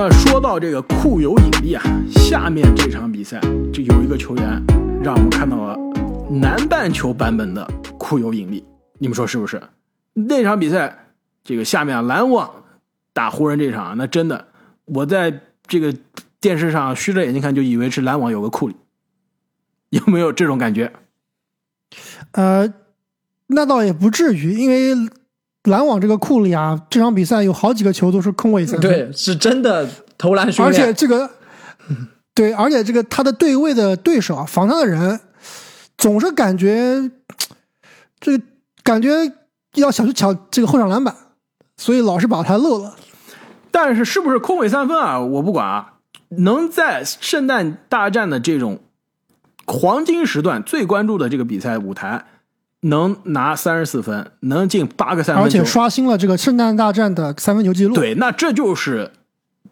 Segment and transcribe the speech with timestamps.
[0.00, 3.40] 那说到这个库有引力啊，下面这场比赛
[3.72, 4.44] 就有一个球员
[5.02, 5.76] 让我们看到了
[6.30, 7.68] 南半球版本的
[7.98, 8.64] 库有引力，
[8.98, 9.60] 你们说是不是？
[10.14, 11.06] 那场比赛，
[11.42, 12.48] 这个下面啊篮网
[13.12, 14.46] 打湖人这场，那真的
[14.84, 15.92] 我在这个
[16.40, 18.76] 电视上虚着眼睛看，就以为是篮网有个库里，
[19.88, 20.92] 有没有这种感觉？
[22.30, 22.72] 呃，
[23.48, 25.10] 那倒也不至于，因为
[25.68, 30.86] 篮网这个库里啊，这场比赛有好几个球都是空位三分，对，是真的投篮训练而。
[30.86, 31.30] 且这个，
[32.34, 35.20] 对，而且这个他的对位的对手啊，防他的人
[35.96, 37.10] 总是感觉
[38.20, 38.44] 这个
[38.82, 39.10] 感觉
[39.74, 41.14] 要想去抢这个后场篮板，
[41.76, 42.96] 所以老是把他漏了。
[43.70, 45.20] 但是是不是空位三分啊？
[45.20, 45.94] 我不管啊，
[46.30, 48.80] 能在圣诞大战的这种
[49.66, 52.24] 黄金时段最关注的这个比赛舞台，
[52.80, 57.94] 能拿三十四分，能进八个三分球，而且刷新了这个圣诞大战的三分球记录。
[57.94, 59.10] 对，那这就是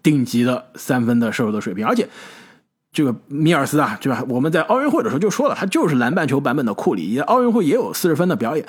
[0.03, 1.87] 顶级的三分的射手的水平。
[1.87, 2.09] 而且
[2.93, 4.25] 这个米尔斯啊，对吧？
[4.29, 8.67] 我们在奥运会的时候就说了，他就是篮半球版本的库里，也奥运会也有四十分的表演。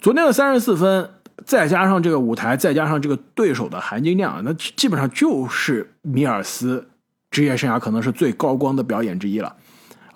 [0.00, 1.10] 昨天的三十四分，
[1.44, 6.88] 再加上这个舞台，再加上这个对手的含金量，那基本上就是米尔斯
[7.30, 9.54] 职业生涯可能是最高光的表演之一了。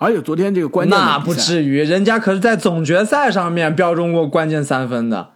[0.03, 5.29] 而且昨天这个关键那不至于，人家可是在总决赛上面标中过关键三分的。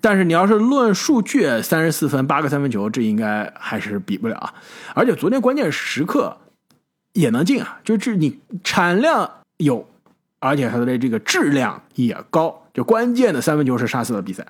[0.00, 4.52] 但是你要是论数据，三十四分八个三分球，这应该还是比不了啊。
[4.94, 6.36] 而且昨天关键时刻
[7.14, 9.88] 也能进啊，就是你产量有，
[10.38, 14.46] 而且他的这个质量也高，就关键的三分球是杀死了比赛。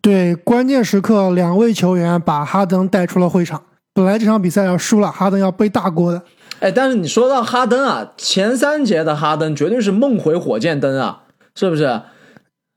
[0.00, 3.60] 对，关键时刻两位球员把哈登带出了会场。
[3.92, 6.22] 本来这场比赛要输了，哈登要背大锅的。
[6.60, 11.22] 哎，但是你说到哈登啊，前三节的哈登绝对是梦回火箭灯啊，
[11.54, 12.02] 是不是？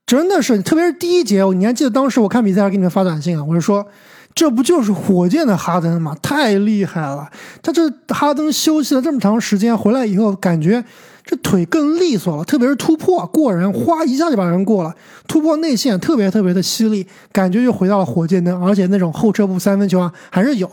[0.05, 3.85] 真的是，特别是第一节，你还记得当时我看比赛还给你们发短信啊，我就说，
[4.33, 6.15] 这不就是火箭的哈登吗？
[6.21, 7.29] 太厉害了！
[7.61, 10.83] 他这哈登休息了这么长时间，回来以后感觉
[11.25, 14.95] 这腿更利索了，特别是突破过人，哗一下就把人过了，
[15.27, 20.71] 突破内线特别特别的犀利，感觉又回到了火箭灯，而且那种后撤步三分球啊还是有。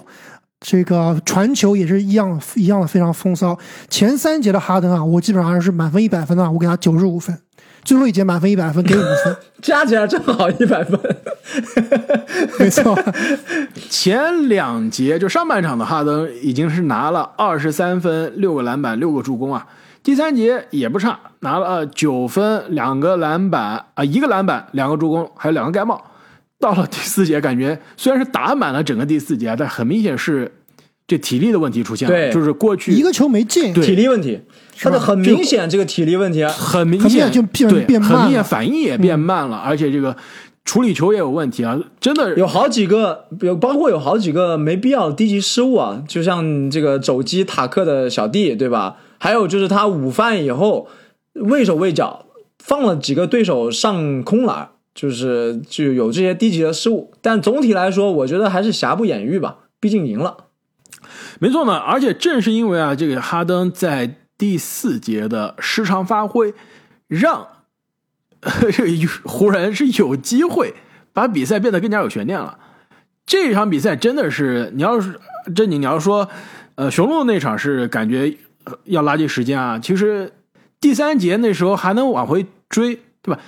[0.66, 3.56] 这个传球也是一样一样的非常风骚。
[3.90, 7.38] 前三节的哈登啊，我基本上是满分一百分的，我给他九十五分。
[7.84, 10.98] 最后一节满分一百分，给五分， 加起来正好一百分。
[12.58, 12.98] 没错。
[13.90, 19.66] 前两节就上半场的哈登已经是拿了二十三分、六个篮板、六个助攻啊。
[20.02, 26.02] 第三节也不差，拿了九分、两个篮板啊，一个篮板、两个助攻，还有两个盖帽。
[26.60, 30.52] 到了第四节，感觉虽然是打满了整个第四节，但很明显是
[31.06, 32.14] 这体力的问题出现了。
[32.14, 34.40] 对就是过去一个球没进，对体力问题，
[34.78, 36.50] 他的很明显这个体力问题啊。
[36.50, 40.16] 很明显显就变对，变慢很明显反应也变慢了，而且这个
[40.64, 48.96] 处理球也有问题啊，真的有好几个，有包括有好几个没必要低级失误啊，就像这个肘击塔克的小弟，对吧？
[49.18, 50.88] 还有就是他午饭以后
[51.34, 52.26] 畏手畏脚，
[52.58, 57.12] 放了几个对手上空篮，就是就有这些低级的失误。
[57.20, 60.36] 但总体来说，我觉得还是瑕不掩瑜吧，毕竟赢了。
[61.40, 66.54] 没错呢，而且正是因为啊，这个哈登在第四节的失常发挥，
[67.08, 67.46] 让
[68.40, 70.74] 这个 湖人是有机会
[71.12, 72.58] 把比赛变得更加有悬念了。
[73.26, 75.18] 这场比赛真的是，你要是
[75.54, 76.28] 正经，你要说，
[76.74, 78.36] 呃，雄鹿那场是感觉
[78.84, 79.78] 要拉近时间啊。
[79.78, 80.32] 其实
[80.80, 83.40] 第三节那时候还能往回追，对吧？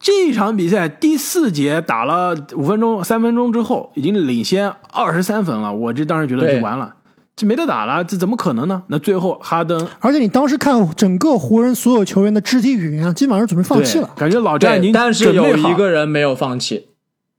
[0.00, 5.72] 这场比赛第四节打了五分钟、三分钟之后，已经领先二十三分了。
[5.72, 6.94] 我这当时觉得就完了，
[7.36, 8.82] 这没得打了，这怎么可能呢？
[8.86, 14.08] 那最后哈登而且你当时看整个湖人所有球员的肢体语言啊，基本上准备放弃了。
[14.16, 16.88] 感觉老詹已，经但是准备好有一个人没有放弃，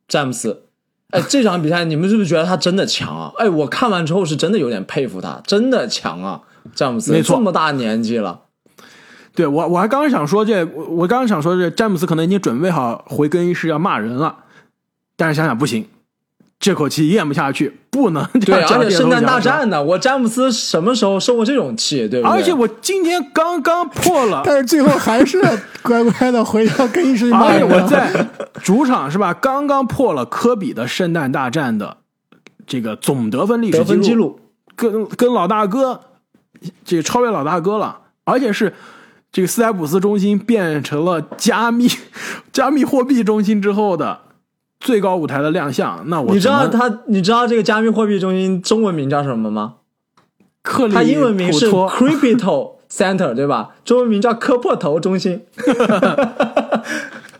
[0.08, 0.66] 詹姆斯。
[1.10, 3.32] 哎，这场比赛你们是不是觉得他真的强啊？
[3.40, 6.42] 哎，我看完之后是真的有点佩服他，真的强啊！
[6.76, 8.42] 詹姆斯没错这么大年纪了，
[9.34, 14.36] 对我，我还刚刚想说这，我我刚刚想说这，詹姆斯可能已经准备好回更衣室要骂人了，
[15.16, 15.88] 但是想想不行，
[16.60, 19.70] 这口气咽不下去，不能这对，样而且圣诞大战。
[19.70, 22.36] 呢，我詹姆斯什么时候受过这种气，对不对？
[22.36, 25.42] 而且我今天刚刚破了，但是最后还是
[25.82, 27.64] 乖乖的回到更衣室而且。
[27.64, 28.28] 我在
[28.62, 31.98] 主场是吧，刚刚破了科比的圣诞大战的
[32.68, 34.40] 这个总得分历史得分记录，
[34.76, 36.02] 跟跟老大哥
[36.84, 38.74] 这个超越老大哥了，而且是
[39.32, 41.88] 这个斯台普斯中心变成了加密
[42.52, 44.20] 加密货币中心之后的
[44.80, 46.04] 最高舞台的亮相。
[46.08, 49.76] 那我你知道他，你知道这个加密货币中心中文名叫什么吗？
[50.64, 53.70] 克里它英文名是 Crypto Center，对吧？
[53.86, 55.46] 中文名叫磕破头中心。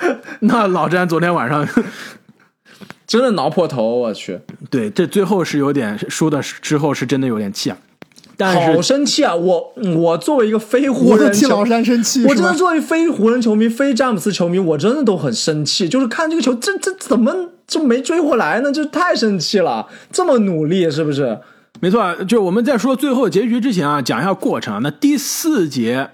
[0.42, 1.68] 那老詹昨天晚上
[3.06, 4.40] 真的挠破头，我去，
[4.70, 7.78] 对，这最后是有点输的之后是真的有点气啊。
[8.42, 9.36] 但好生气啊！
[9.36, 15.88] 我我作为一个非湖我都人球替老山生气，我真的作为非湖人球迷、非詹姆斯球迷，我真的都很生气。
[15.88, 18.72] 就是看这个球，这这怎么就没追回来呢？
[18.72, 19.88] 这太生气了！
[20.12, 21.40] 这么努力，是不是？
[21.80, 24.80] 没错啊，就我们在说最后结局之前啊，讲一下过程啊。
[24.82, 26.10] 那第四节，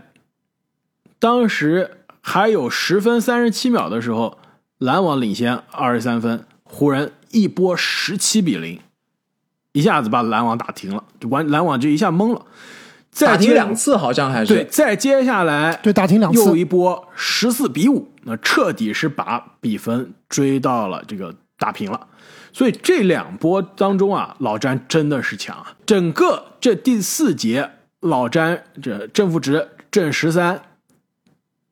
[1.19, 1.91] 当时
[2.21, 4.38] 还有十分三十七秒的时候，
[4.77, 8.79] 篮网领先二十三分，湖人一波十七比零，
[9.77, 12.41] 一下子把篮网打停了，就完篮网就一下懵了。
[13.12, 22.07] 再打停接两次，好像还是对，再接下来对打停两次又一波十四比五，那彻底是把比分追到了这个打平了。
[22.51, 25.75] 所以这两波当中啊，老詹真的是强啊！
[25.85, 27.69] 整个这第四节，
[28.00, 30.59] 老詹这正负值正十三，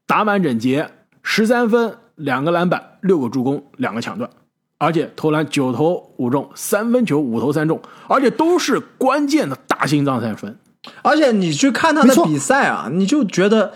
[0.05, 0.91] 打满整节，
[1.23, 4.29] 十三分，两个篮板，六个助攻，两个抢断，
[4.77, 10.57] 而且投篮九投五中，三分球五投三中，而且都是关键的大心脏三分。
[11.01, 13.73] 而且你去看他的比赛啊，你就觉得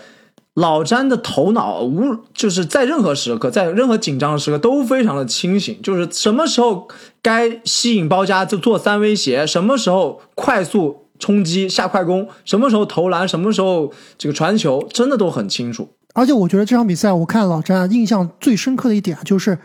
[0.54, 6.86] 老詹的头脑无就是在任何时刻，在任何紧张的时刻都非常的清醒，就是什么时候
[7.22, 15.88] 该吸引包夹就做三威胁，什么时候快速冲击下快攻，什么时候投篮，什么时候这个传球，真的都很清楚。
[16.14, 19.58] 而且我觉得这场比赛，我看老詹啊印象最深刻的一点啊就是，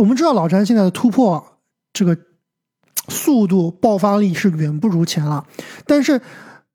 [0.00, 1.44] 我们知道老詹现在的突破
[1.92, 2.16] 这个
[3.08, 5.44] 速度、爆发力是远不如前了，
[5.86, 6.20] 但是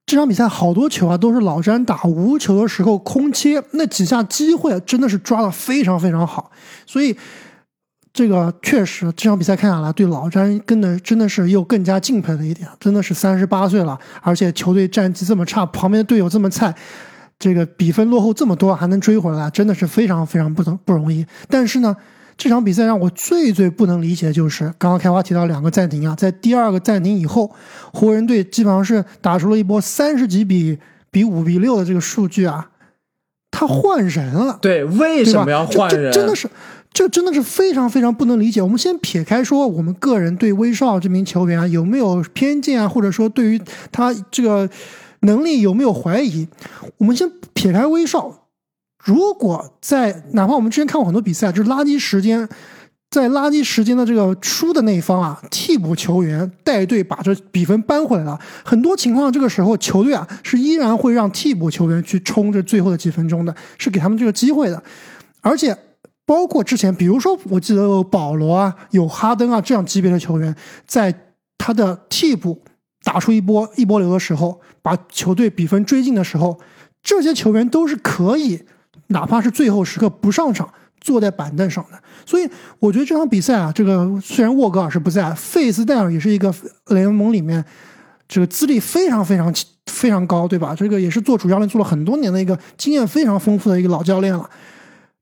[0.06, 6.51] 这场比赛好多球啊都是老詹打无球的时候空切，那几下机会真的是抓的非常非常好，
[6.86, 7.16] 所以
[8.13, 16.74] 这个确实这场比赛看下来，对老詹跟的真的是又更加敬佩了一点，真的是三十八岁了，而且球队战绩这么差，旁边的队友这么菜。
[17.38, 21.25] 这个比分落后这么多还能追回来，真的是非常非常不不容易。
[21.48, 21.95] 但是呢，
[22.40, 27.52] 这场比赛让我最最不能理解的就是，刚刚开花提到两个暂停啊，在第二个暂停以后，
[27.94, 30.80] 湖人队基本上是打出了一波三十几比
[31.12, 32.70] 比五比六的这个数据啊，
[33.52, 34.58] 他换人了。
[34.62, 36.14] 对，为什么要换人？
[36.14, 36.50] 真的是，
[36.94, 38.62] 这真的是非常非常不能理解。
[38.62, 44.70] 我们先撇开说我们个人对威少这名球员啊有没有偏见啊，或者说对于他这个
[45.20, 46.48] 能力有没有怀疑，
[47.00, 48.39] 我们先撇开威少。
[49.04, 52.48] 如果在哪怕我们之前看过很多比赛，就是垃圾时间，
[53.10, 58.38] 在垃圾时间的这个输的那一方啊，替补球员带队把这比分扳回来了。
[58.63, 64.84] 很多情况，这个时候球队啊是依然会让替补球员去冲这最后的几分钟的，是给他们这个机会的。
[65.42, 65.75] 而且
[66.25, 70.54] 包括之前，比如说我记得有保罗啊、有哈登啊这样级别的球员，
[70.86, 71.12] 在
[71.57, 72.62] 他的替补
[73.04, 76.60] 打出一波一波流的时候，把球队比分追进的时候，
[77.02, 78.62] 这些球员都是可以，
[79.10, 80.68] 哪怕是最后时刻不上场，
[81.00, 82.00] 坐在板凳上的。
[82.26, 86.54] 所以我觉得这场比赛啊，这个虽然沃格尔是不在，费斯戴尔也是一个
[86.88, 87.64] 联盟里面
[88.28, 89.54] 这个资历非常非常
[89.88, 90.76] 非常高，对吧？
[90.76, 94.50] 这个也是做主教练做了很多年的一个经验非常丰富的一个老教练了。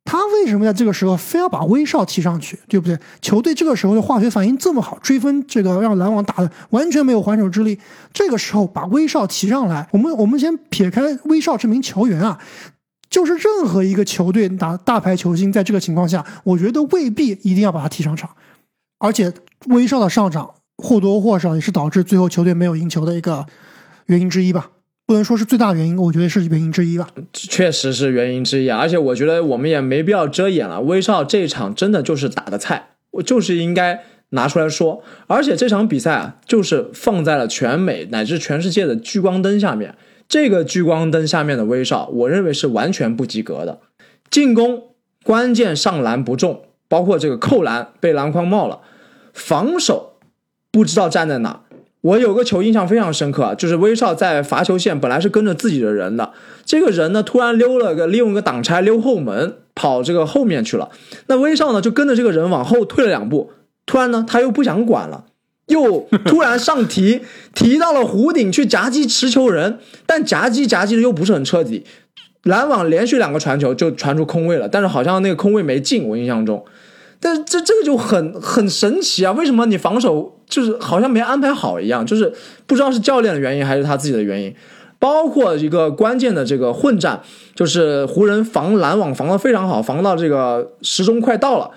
[0.10, 2.98] 他为什么在这个时候非要把威少提上去，对不对？
[3.22, 7.78] 球队这个时候的化学反应这么好，追分这个让篮网打的完全没有还手之力。
[8.14, 12.40] 这个时候把威少提上来，我们我们先撇开威少这名球员啊，
[13.10, 18.30] 就是任何一个球队打大牌球星，在这个情况下，我觉得未必一定要把他踢上场。
[19.00, 19.32] 而且
[19.68, 23.46] 威少的上场或多或少也是导致最后球队没有赢球的一个
[24.08, 24.72] 原因之一吧。
[25.06, 27.08] 不能说是最大原因，我觉得是原因之一吧。
[27.32, 30.82] 确实是原因之一啊，而且我觉得我们也没必要遮掩了。
[30.82, 35.02] 威少这一场真的就是打的菜，我就是应该拿出来说。
[35.28, 39.96] 而且这场比赛啊，就是放在了全美乃至全世界的聚光灯下面。
[40.30, 43.80] 这个聚光灯下面的威少，我认为是完全不及格的。
[44.30, 44.84] 进攻
[45.24, 48.82] 关键上篮不中，包括这个扣篮被篮筐冒了，
[49.34, 50.18] 防守
[50.72, 51.62] 不知道站在哪。
[52.02, 56.32] 我有个球印象非常深刻，就是威少在罚球线本来是跟着自己的人的，
[56.64, 60.90] 这个人呢突然溜了个利用一个挡拆溜后门跑这个后面去了，
[61.26, 63.52] 那威少呢就跟着这个人往后退了两步，
[63.86, 65.26] 突然呢他又不想管了，
[65.68, 67.22] 又突然上提
[67.54, 71.84] 提到了弧顶去夹击持球人，但夹击夹击的又不是很彻底，
[72.44, 76.64] 篮网连续两个传球就传出空位了，但是好像那个空位没进，我印象中。
[77.20, 79.32] 但是这这个就很很神奇啊！
[79.32, 82.06] 为什么你防守就是好像没安排好一样？
[82.06, 82.32] 就是
[82.68, 84.54] 不知道是教练的原因还是他自己的原因。
[85.00, 87.22] 包括一个关键的这个混战，
[87.56, 91.72] 就是湖人防篮网防的非常好，防到这个时钟快到了，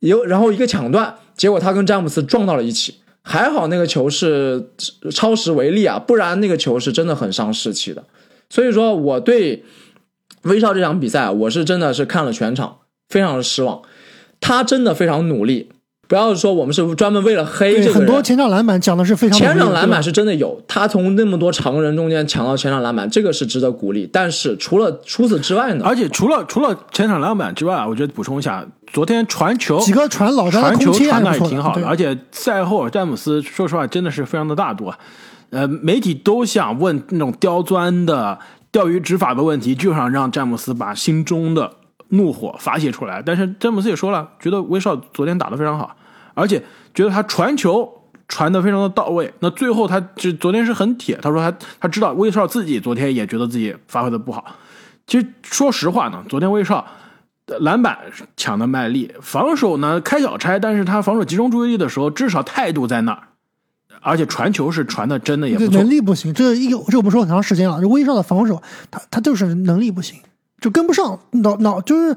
[0.00, 2.96] 有然后一个抢断，结果他跟詹姆斯撞到了一起。
[3.22, 4.70] 还好那个球是
[5.10, 8.04] 超时为例啊，不然那个球是真的很伤士气的。
[8.48, 9.64] 所以说我对
[10.42, 13.82] 威少这场比赛，我是真的是看了全场，非常的失望。
[14.40, 15.70] 他真的非常努力，
[16.10, 17.94] 不要说我们是专门为了黑对这个人。
[18.00, 24.10] 很多前场篮板讲的是非常前场篮板是是真的有，他从那么多常人中间抢到前场篮板，这个是值得鼓励。
[24.12, 25.84] 但是除了除此之外呢？
[25.86, 34.98] 而且除了除了前场篮板之外啊，我觉得补充一下，昨天传球几个传老詹的传球传的还不错还挺好的，而且赛后詹姆斯说实话真的是非常的大度啊。
[35.50, 38.36] 呃，媒体都想问那种刁钻的
[38.72, 41.70] 钓鱼执法的问题，就想让詹姆斯把心中的
[42.08, 43.22] 怒火发泄出来。
[43.24, 45.96] 但是詹姆斯也说了，觉得威少昨天打得非常好，
[46.40, 46.62] 而且
[46.94, 47.88] 觉得他传球
[48.26, 49.32] 传得非常的到位。
[49.40, 54.44] 那最后他这昨天是很铁，他说他他知道威少自己昨天也觉得自己发挥的不好。
[55.06, 56.86] 其实说实话呢，昨天威少
[57.58, 57.98] 篮板
[58.36, 63.24] 抢的卖力，防守呢开小差，但是他防守集中注意力的时候，至少态度在那儿，
[64.00, 65.90] 而且传球是传的真的也不错能。
[65.90, 67.80] 力不行，这一个这我们说很长时间了。
[67.88, 70.20] 威少的防守，他他就是能力不行，
[70.60, 72.16] 就跟不上，脑脑就是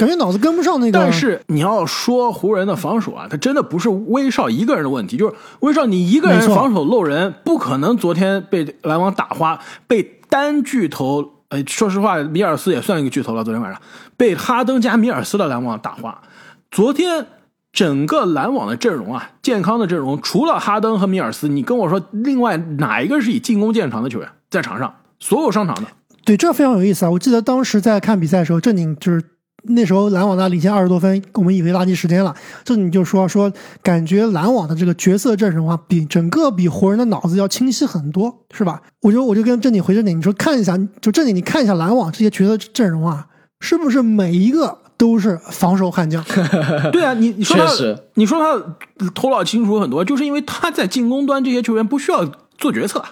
[0.00, 0.98] 感觉脑子跟不上那个。
[0.98, 13.80] 但是你要说湖人的防守啊，他真的不是威少一个人的问题，就是威少你一个人防守漏人，不可能昨天被篮网打花，被单巨头，呃，说实话，米尔斯也算一个巨头了，昨天晚上
[14.16, 16.22] 被哈登加米尔斯的篮网打花。
[16.70, 17.26] 昨天
[17.72, 24.94] 整个篮网的阵容啊，健康的阵容，除了哈登和米尔斯，你跟我说另外哪一个是以进攻见长的球员在场上？
[25.22, 25.82] 所有上场的，
[26.24, 27.10] 对，这非常有意思啊！
[27.10, 29.22] 我记得当时在看比赛的时候，正经就是
[29.64, 32.34] 那时候篮网呢领先二十多分，我们以为垃圾时间了。
[32.64, 33.52] 这你就说说，
[33.82, 38.80] 感觉篮网的这个角色阵容啊，比整个比湖人的脑子要清晰很多，是吧？
[39.02, 43.26] 我就我就跟正经回正经，你说看一下，就正经你看一下篮网这些角色阵容啊，
[43.60, 46.24] 是不是每一个都是防守悍将？
[46.92, 47.72] 对啊，你你说他，
[48.14, 52.24] 你说他头脑清楚很多，就是因为他在进攻端这些球员不需要
[52.58, 53.02] 做决策，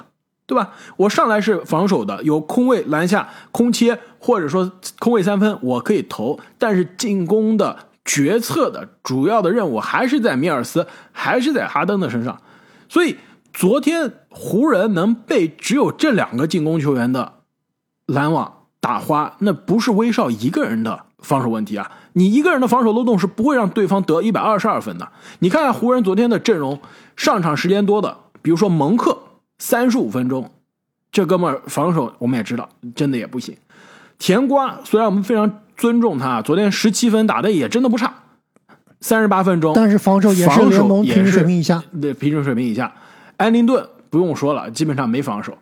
[0.49, 0.71] 对吧？
[0.97, 12.41] 我上来是防守的，有空位篮下、空切或者说空位三分，我可以投，但是进攻的决策的主要的任务还是在米尔斯，还是在哈登的身上。
[12.89, 13.19] 所以
[13.53, 17.35] 昨天湖人能被只有这两个进攻球员的
[18.07, 21.93] 篮网打花，那不是威少一个人的防守问题啊！
[22.15, 25.07] 你一个人的防守漏洞是不会让对方得一百二十二分的。
[25.41, 26.81] 你看看湖人昨天的阵容，
[27.17, 29.19] 上场时间多的，比如说蒙克，
[29.59, 30.51] 三十五分钟，
[31.11, 33.57] 这哥们儿防守我们也知道，真的也不行。
[34.19, 38.13] 甜瓜虽然我们非常尊重他，昨天十七分打的也真的不差，
[39.01, 41.83] 三十八分钟，但是防守也是防守联盟平均水平以下。
[42.01, 42.93] 对，平均水平以下。
[43.37, 45.57] 安林顿不用说了，基本上没防守。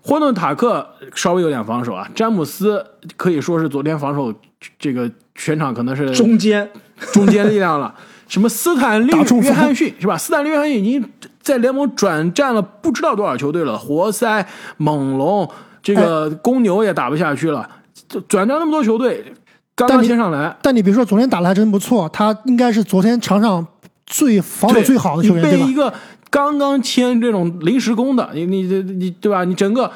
[0.00, 2.82] 霍顿塔克稍微有点防守啊，詹姆斯
[3.16, 4.32] 可以说是昨天防守
[4.78, 6.66] 这个全场可能是中间
[7.12, 7.94] 中间力量了。
[8.26, 9.10] 什么斯坦利
[9.42, 10.16] 约翰逊是吧？
[10.16, 11.10] 斯坦利约翰逊已经
[11.48, 15.48] 在联盟转战了不知道多少球队了，活塞、猛龙，
[15.82, 17.66] 这个公牛也打不下去了，
[18.06, 19.32] 就转战那么多球队，
[19.74, 23.66] 刚刚但你先上来，但你别说，昨天打的还真不错，他应该是昨天场上
[24.04, 25.74] 最防守最好的球员，对吧被一？
[25.74, 25.94] 个
[26.28, 29.44] 刚刚签这种临时工的，你你你你对吧？
[29.44, 29.90] 你整个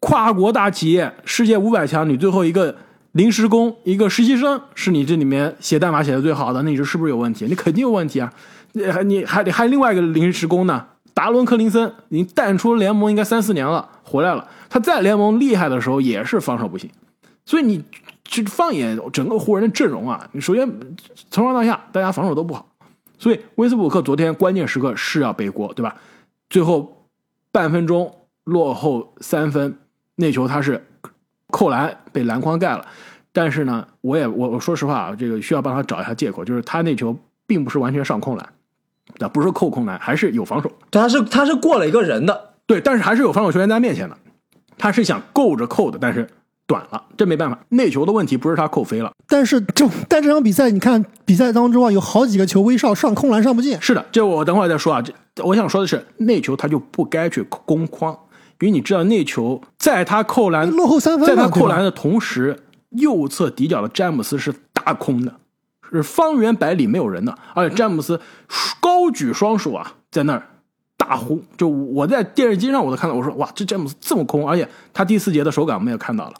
[0.00, 2.76] 跨国大企业世界五百强，你最后一个
[3.12, 7.46] 临时工，一个实习生，是你这里面写代码写的最好的，那你这是不是有问题？
[7.46, 8.30] 你肯定有问题啊！
[8.74, 14.46] 你还你还得还另外一个临时工呢，达伦克林森，已经淡出联盟应该三四年了，回来了。
[14.68, 16.90] 他在联盟厉害的时候也是防守不行，
[17.46, 17.84] 所以你
[18.24, 20.68] 去放眼整个湖人的阵容啊，你首先
[21.30, 22.68] 从上到下大家防守都不好。
[23.16, 25.96] 所以威斯布鲁克昨天关键时刻是要背锅，对吧？
[26.50, 27.06] 最后
[27.52, 28.12] 半分钟
[28.42, 29.78] 落后三分，
[30.16, 30.84] 那球他是
[31.52, 32.84] 扣篮被篮筐盖了。
[33.32, 37.16] 但是呢，我也我我说实话啊，这个需要帮他找一下借口，就是他那球
[37.46, 38.52] 并不是完全上空篮，
[39.18, 40.70] 啊，不是扣空篮，还是有防守。
[40.90, 44.16] 他是他是过了一个人的，对，但是还是有防守球员在他面前的，
[44.76, 46.28] 他是想够着扣的，但是
[46.66, 47.58] 短了，这没办法。
[47.68, 55.02] 内球的问题不是他扣飞了，但是这但这场比赛，你看比赛当中啊，有好几个球威少上空篮上不进，是的，这我等会儿再说啊。
[55.02, 55.12] 这
[55.44, 58.12] 我想说的是，内球他就不该去攻框，
[58.60, 62.58] 因为你知道内球在他扣篮落后三分在他扣篮的同时，
[62.90, 65.34] 右侧底角的詹姆斯是大空的，
[65.96, 68.20] 是方圆百里没有人的，而且詹姆斯
[68.80, 70.42] 高举双手啊，在那儿
[70.96, 71.42] 大呼。
[71.56, 76.34] 就我在电视机上我都看到，我说哇，这詹姆斯这么空，而且他第四节的手感我们也看到了，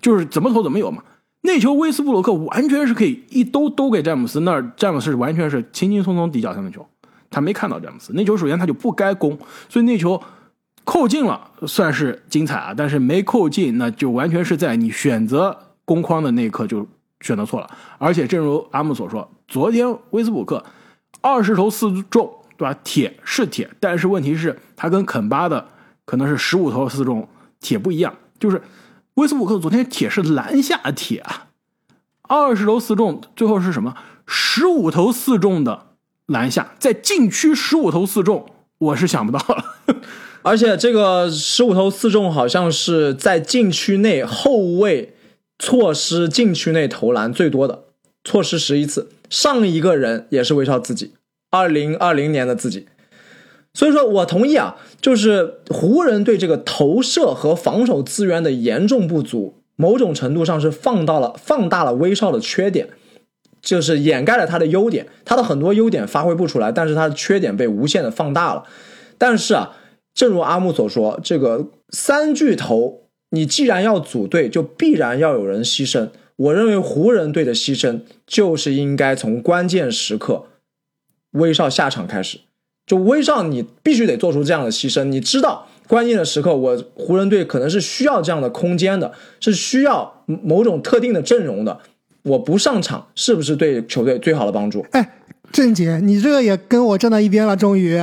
[0.00, 1.02] 就是怎么投怎么有嘛。
[1.42, 6.84] 那球威斯布鲁克完全是可以一兜兜给詹姆斯，那儿詹姆斯完全是轻轻松松底角三分球，
[7.30, 10.20] 他没看到詹姆斯那球，首先他就不该攻，所以那球
[10.82, 16.84] 扣进了算是精彩啊，但是没扣进，那就完全是在你选择攻框的那一刻就
[17.20, 17.70] 选择错了。
[17.98, 20.64] 而且正如阿姆所说，昨天威斯布鲁克
[21.20, 22.78] 二十投四中，对吧？
[22.82, 25.68] 铁是铁，但是问题是他跟肯巴的
[26.04, 27.28] 可能是十五投四中，
[27.60, 28.62] 铁不一样，就是
[29.14, 31.48] 威斯布鲁克昨天铁是篮下铁啊，
[32.22, 33.94] 二十投四中，最后是什么？
[34.26, 35.86] 十五投四中的
[36.26, 38.46] 篮下，在禁区十五投四中，
[38.78, 39.64] 我是想不到了。
[40.42, 45.15] 而且这个十五投四中好像是在禁区内后卫
[45.58, 47.84] 错失禁区内投篮最多的，
[48.24, 49.08] 错失十一次。
[49.28, 51.12] 上一个人也是威少自己，
[51.50, 52.86] 二零二零年的自己。
[53.74, 62.88] 所以说我同意啊，就是湖人对这个投射和防守资源的严重不足，某种程度上是放到了放大了威少的缺点，
[63.60, 68.64] 就是掩盖了他的优点，他的很多优点发挥不出来，但是他的缺点被无限的放大了。
[69.18, 69.76] 但是啊。
[70.16, 76.08] 正如阿木所说，这个三巨头，你既然要组队，就必然要有人牺牲。
[76.36, 80.46] 我认为湖人队的牺牲就是应该从关键时刻
[81.32, 82.40] 威少下场开始。
[82.86, 85.04] 就威少，你必须得做出这样的牺牲。
[85.04, 91.80] 你知道，关键的时刻，我湖人队可能是需要这样的空间的，是需要某种特定的阵容的。
[92.22, 94.84] 我不上场，是不是对球队最好的帮助？
[94.92, 95.12] 哎。
[95.52, 97.56] 郑姐，你这个也跟我站在一边了。
[97.56, 97.96] 终于，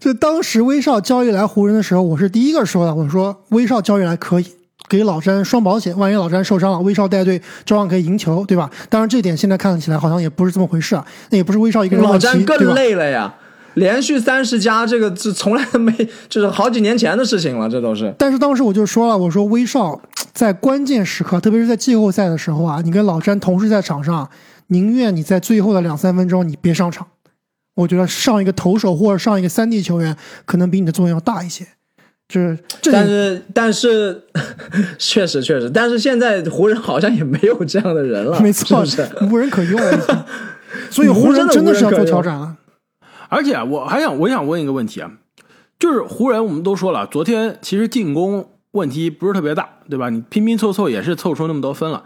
[0.00, 2.94] 就当时威少交易来湖人的时候，我是第一个说的。
[2.94, 4.46] 我说威少交易来可以
[4.88, 8.70] 给老詹双保险，万一老詹受伤了，威少带队照样可以赢球，对吧？
[8.88, 11.04] 当然，这点现在看起来好像也不是这么回事啊。
[11.30, 13.34] 那也不是威少一个人老詹更累了呀，
[13.74, 15.92] 连续三十加，这个是从来没，
[16.28, 18.14] 就是好几年前的事情了，这都是。
[18.18, 20.00] 但是当时我就说了，我说威少
[20.32, 24.28] 在关键时刻，特别是在季后赛的时候啊，你跟老詹同时在场上。
[24.68, 27.06] 宁愿你在最后的两三分钟你别上场，
[27.76, 31.64] 我觉得上一个投手或者上一个三 D 球员可能比你的作用要大一些。
[32.28, 34.22] 就是，但是但是
[34.98, 38.84] 确实确实，但是现在湖人好像也没有这样的人了，没错，
[39.30, 40.26] 无人可用了。
[40.90, 42.56] 所以湖人真的是要做调整了。
[43.28, 45.10] 而且我还想，我想问一个问题啊，
[45.78, 50.10] 就是湖人我们都说了，昨天其实进攻问题不是特别大，对吧？
[50.10, 52.04] 你拼拼凑凑也是凑出那么多分了。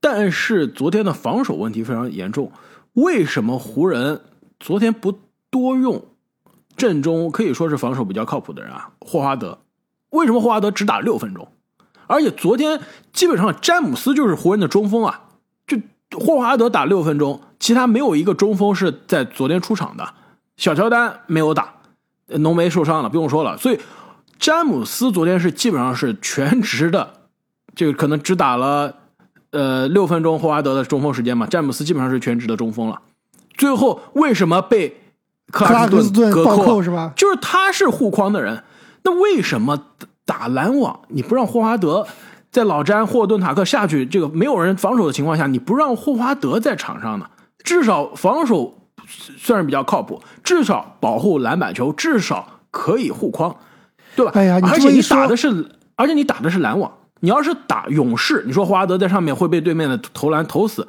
[0.00, 2.52] 但是昨天的防守问题非常严重，
[2.92, 4.20] 为什么湖人
[4.60, 5.18] 昨天不
[5.50, 6.04] 多用
[6.76, 8.90] 阵中可以说是防守比较靠谱的人啊？
[9.00, 9.58] 霍华德，
[10.10, 11.48] 为什么霍华德只打六分钟？
[12.06, 12.80] 而且昨天
[13.12, 15.22] 基本上詹姆斯就是湖人的中锋啊，
[15.66, 15.78] 就
[16.18, 20.14] 霍华德打六分钟，其他没有一个中锋是在昨天出场的。
[20.56, 21.74] 小乔丹没有打，
[22.26, 23.56] 浓眉受伤了，不用说了。
[23.56, 23.80] 所以
[24.38, 27.14] 詹姆斯昨天是基本上是全职的，
[27.74, 28.94] 这个可能只打了。
[29.52, 33.00] 呃，六分钟霍华德的中锋时间嘛，詹姆斯基本上是全职的中锋了。
[33.56, 35.00] 最后为什么被
[35.52, 37.12] 克拉克斯顿隔扣是吧？
[37.16, 38.62] 就是他是护框的人，
[39.04, 39.78] 那为什么
[40.24, 42.06] 打篮网你不让霍华德
[42.50, 47.26] 在老詹霍顿塔克下去这个没有人防守的情况下，你不让霍华德在场上呢？
[47.62, 48.78] 至少防守
[49.38, 53.54] 算是比较靠谱，至少保护篮板球，至少可以护框，
[54.14, 54.32] 对吧？
[54.34, 56.90] 哎呀，而且你打的是，而且你打的是篮网。
[57.20, 60.86] 你要是打勇士，你说霍华德在上面会被对面的投篮投死，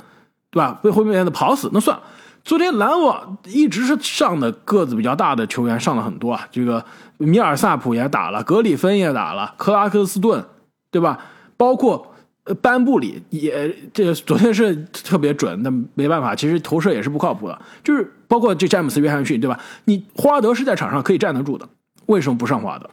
[0.51, 0.77] 对吧？
[0.83, 2.03] 被后面的跑死，那算了。
[2.47, 6.83] 昨天篮网一直是上的个子比较大的球员上了很多啊，这个
[7.17, 10.41] 米尔萨普也打了，格里芬也打了，克拉克斯顿，
[10.89, 11.19] 对吧？
[11.57, 12.15] 包括
[12.61, 17.61] 班布里也，这昨天是特别准，那没办法，其实投射也是不靠谱的。
[17.83, 19.59] 就是包括这詹姆斯约翰逊，对吧？
[19.83, 21.67] 你霍华德是在场上可以站得住的，
[22.05, 22.89] 为什么不上霍华德？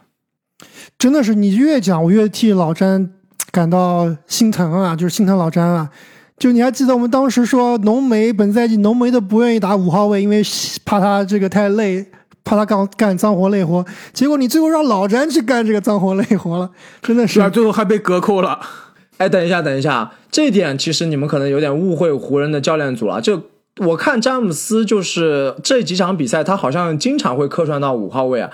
[0.99, 3.09] 真的是你越讲我越替老詹。
[3.51, 5.89] 感到心疼啊，就是心疼老詹啊。
[6.37, 10.41] 就你还记得我们当时说浓眉本赛季浓眉都不愿意打五号位，因为
[10.83, 12.05] 怕他这个太累，
[12.43, 13.85] 怕他干干脏活累活。
[14.11, 16.69] 结果你最后让老詹去干这个脏活累活了，
[17.01, 17.49] 真的是。
[17.51, 18.59] 最后还被隔扣了。
[19.17, 23.21] 哎，等一下，等一下，这点其实你们可能有点误会湖人的教练组了。
[23.21, 23.41] 就
[23.77, 28.51] 我看詹姆斯，就是这几场比赛他好像经常会客串到五号位啊。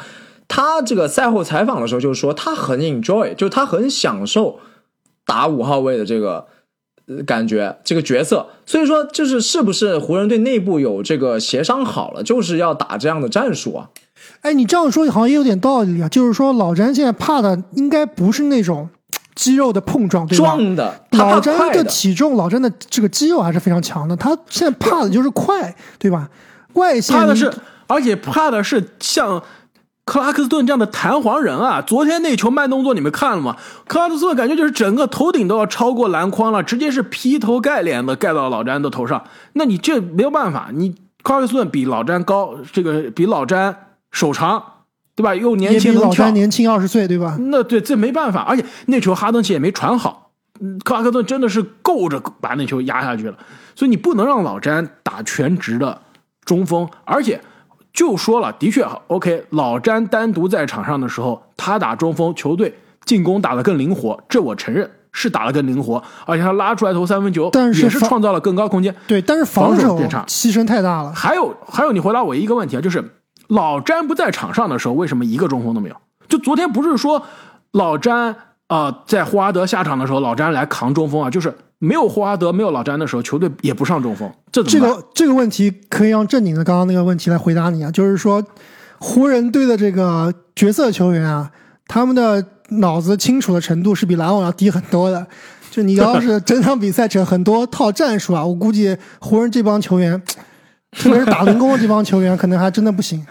[0.48, 4.60] 他这个赛后采访的时候就说他很 enjoy，就他很享受。
[5.26, 6.46] 打五号位的这个
[7.26, 13.90] 感觉，这个角色，所以说就是是不是湖人队内部有这个协商好了，就是要打这样的战术啊？
[14.42, 16.08] 哎，你这样说好像也有点道理啊。
[16.10, 18.90] 就是说老詹现在怕的应该不是那种
[19.36, 20.56] 肌肉的碰撞，对吧？
[20.56, 24.16] 撞的，老詹的体重，老詹的这个肌肉还是非常强的。
[24.16, 26.30] 他现在怕的就是快，对吧？
[26.74, 27.52] 外线怕的是，
[27.88, 29.42] 而且怕的是像。
[30.04, 33.56] 克拉克斯顿这样的弹簧人啊，昨天那球慢动作你们看了吗？
[33.88, 39.24] 克拉克斯顿感觉就是整个头顶都要超过篮筐了，直接是劈头盖脸的盖到老詹的头上。
[39.54, 43.76] 那你这没有办法，你克拉克斯顿比老詹高，这个比老詹
[44.12, 44.62] 手长，
[45.16, 45.36] 对吧？
[45.36, 47.38] 又年轻，老詹年轻二十岁，对吧？
[47.40, 48.42] 那对，这没办法。
[48.42, 50.32] 而且那球哈登其实也没传好，
[50.84, 53.38] 克拉克斯顿真的是够着把那球压下去了。
[53.76, 56.02] 所以你不能让老詹打全职的
[56.44, 57.40] 中锋，而且。
[57.94, 59.46] 就说了，的确，OK。
[59.50, 62.74] 老詹单独在场上的时候，他打中锋，球队
[63.06, 68.96] 进攻打得更灵活，这我承认，是打得更灵活，而且他拉出来投三分球，但是也是创造了更高空间。
[69.08, 71.12] 对，但是防守守变差牺牲太大了。
[71.14, 73.04] 还有还有，你回答我一个问题啊，就是
[73.48, 75.96] 老詹不在场上的时候，为什么一个中锋都没有？
[76.30, 77.24] 就昨天不是说
[77.72, 78.36] 老詹啊、
[78.72, 84.96] 呃在霍华德下场的时候，老詹来扛中锋啊，就是没有霍华德、没有老詹的时候，球队也不上中锋，这怎这么办？
[84.96, 88.42] 个这个问题可以让正经的刚刚那个问题来回答你啊，就是说
[88.98, 91.52] 湖人队的这个角色球员啊，
[91.86, 95.28] 他们的脑子清楚的程度是比篮网要低很多的。
[95.70, 100.22] 就你要是整场比赛整很多套战术啊，我估计湖人这帮球员，
[100.92, 103.26] 特别是打零工的这帮球员，可能还真的不行。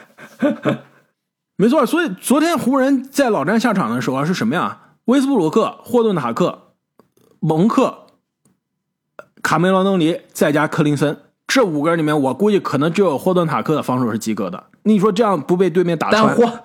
[1.57, 4.77] 没错，所以昨天湖人在老詹下场的时候啊，是什么呀？
[5.11, 6.75] 威斯布鲁克、霍顿塔克、
[7.41, 8.07] 蒙克、
[9.43, 11.17] 卡梅隆·登尼，再加克林森，
[11.49, 14.67] 这五个人里面，我估计可能只有霍顿塔克的防守是及格的。
[14.85, 16.61] 你说这样不被对面打穿，但霍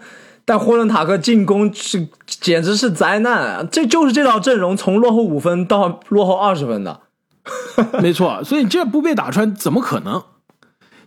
[0.46, 3.64] 但霍顿塔克进攻是简直是灾难啊！
[3.72, 7.02] 这就是这套阵容从落后五分到落后二十分的。
[8.00, 10.22] 没错，所以这不被打穿怎么可能？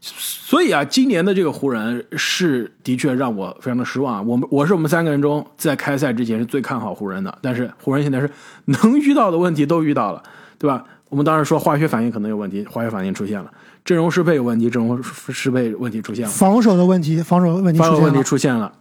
[0.00, 4.22] 所以啊，今年的这个湖人是的确让我非常的失望啊。
[4.22, 8.30] 我们我是我们三个人中在开赛之前是最看好湖人的，但是湖人现在是
[8.64, 10.22] 能遇到的问题都遇到了，
[10.58, 10.84] 对吧？
[11.08, 13.50] 我们当时说化学反应可能有问题，化学反应出现了；
[13.84, 18.72] 阵容适配有问题，阵容适配问题出现了；防守的问题，防守问题防守问题出现了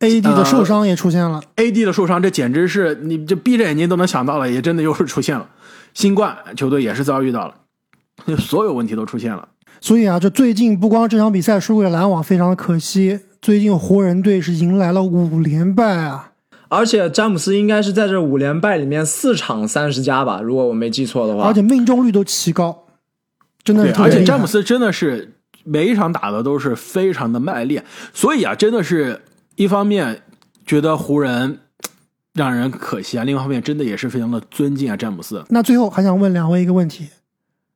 [0.00, 1.42] 出现了，AD 的受伤也出现了。
[1.56, 5.46] ，AD 的受伤，这简直是你这闭着眼睛都能想到了，也真的又是出现了。
[5.92, 9.46] 新冠球队也是遭遇到了，所有问题都出现了。
[9.80, 16.32] 所以啊，这最近不光这场比赛输给篮网非常的可惜，最近湖人队是迎来了五连败啊！
[16.68, 21.44] 而且詹姆斯应该是在这五连败里面四场三十加吧，如果我没记错的话。
[21.44, 22.84] 而且命中率都奇高，
[23.64, 25.32] 真的对是，特别而且詹姆斯真的是
[25.64, 27.80] 每一场打的都是非常的卖力，
[28.12, 29.22] 所以啊，真的是
[29.56, 30.22] 一方面
[30.64, 31.58] 觉得湖人
[32.34, 35.42] 让人可惜啊，另一方面真的也是非常的尊敬啊詹姆斯。
[35.48, 37.08] 那最后还想问两位一个问题：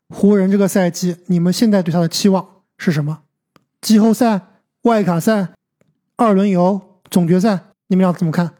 [0.08, 2.46] 湖人这个赛季，你们现在对他的期望
[2.78, 3.20] 是什么？
[3.80, 4.40] 季后赛、
[4.82, 5.54] 外卡赛、
[6.16, 8.54] 二轮游、总决赛，你们俩怎么看？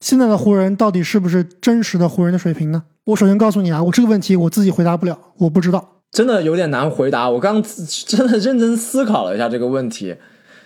[0.00, 2.84] 现在的湖人到底是不是真实的湖人的水平呢？
[3.04, 6.02] 我首先告诉你啊，我这个问题我自己回答不了，我不知道。
[6.10, 7.28] 真的有点难回答。
[7.30, 7.62] 我刚
[8.06, 10.16] 真的认真思考了一下这个问题，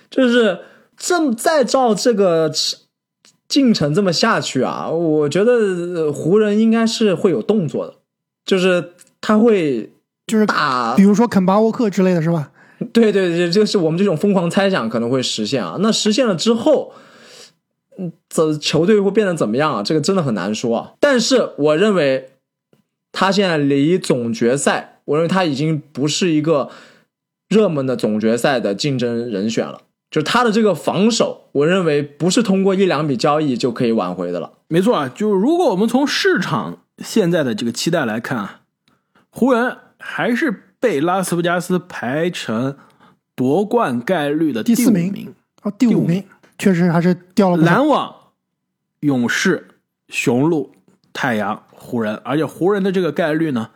[0.09, 0.59] 就是
[0.97, 2.51] 这再照这个
[3.47, 7.95] 进程这么下去啊，我觉得湖人应该是会有动作的，
[8.45, 9.93] 就是他会
[10.27, 12.51] 就是打比，如说肯巴沃克之类的是吧？
[12.91, 15.77] 对对对，就是我们这种疯狂猜想可能会实现啊。
[15.79, 16.93] 那实现了之后，
[17.97, 19.83] 嗯，这球队会变得怎么样啊？
[19.83, 20.93] 这个真的很难说啊。
[20.99, 22.31] 但是我认为
[23.11, 26.69] 他现在离总决赛，我认为他已经不是一个
[27.47, 29.81] 热门的总决赛的竞争人选了。
[30.11, 34.51] 就是他的这个防守，我认为不是通过一两笔交易就可以挽回的了。
[34.67, 38.61] 没错啊，就是如果我们从市场现在的这个期待来看啊，
[39.29, 42.77] 湖人还是被拉斯维加斯排成
[43.33, 46.23] 夺冠概率的第四名名啊，第五名
[46.59, 47.65] 确实还是掉了。
[47.65, 48.13] 篮网、
[48.99, 49.67] 勇士、
[50.07, 50.71] 雄鹿、
[51.11, 53.71] 太阳、湖人，而且湖人的这个概率呢，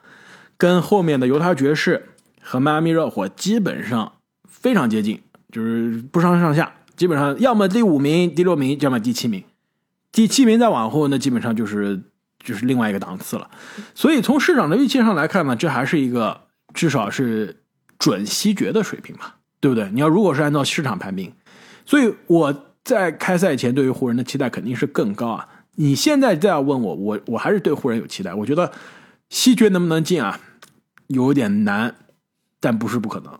[0.55, 2.09] 跟后面的犹他爵士
[2.41, 4.13] 和迈阿密热火基本上
[4.47, 5.19] 非常接近，
[5.51, 9.43] 就是不相上下，基本上要么第五名、第六名，要么第七名，
[10.11, 12.03] 第七名再往后，那基本上就是
[12.43, 13.49] 就是另外一个档次了。
[13.93, 17.63] 所以从市场的预期上来看呢，这还是一个至少是
[17.97, 19.89] 准西决的水平嘛，对不对？
[19.91, 21.33] 你要如果是按照市场排名，
[21.85, 25.47] 所以我在开赛前对于湖人的期待肯定是更高啊。
[25.75, 28.33] 你现在再要问我，我我还是对湖人有期待。
[28.33, 28.71] 我觉得
[29.29, 30.39] 西决能不能进啊，
[31.07, 31.95] 有点难，
[32.59, 33.39] 但不是不可能。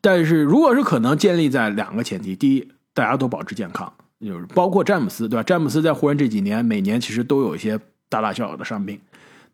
[0.00, 3.92] 但是如果是可能，建立在两个前提：第一，大家都保持健康，
[4.24, 5.42] 就是包括詹姆斯，对吧？
[5.42, 8.98] 詹姆斯在湖人这几年，每年其实都有一些大大小小的伤病，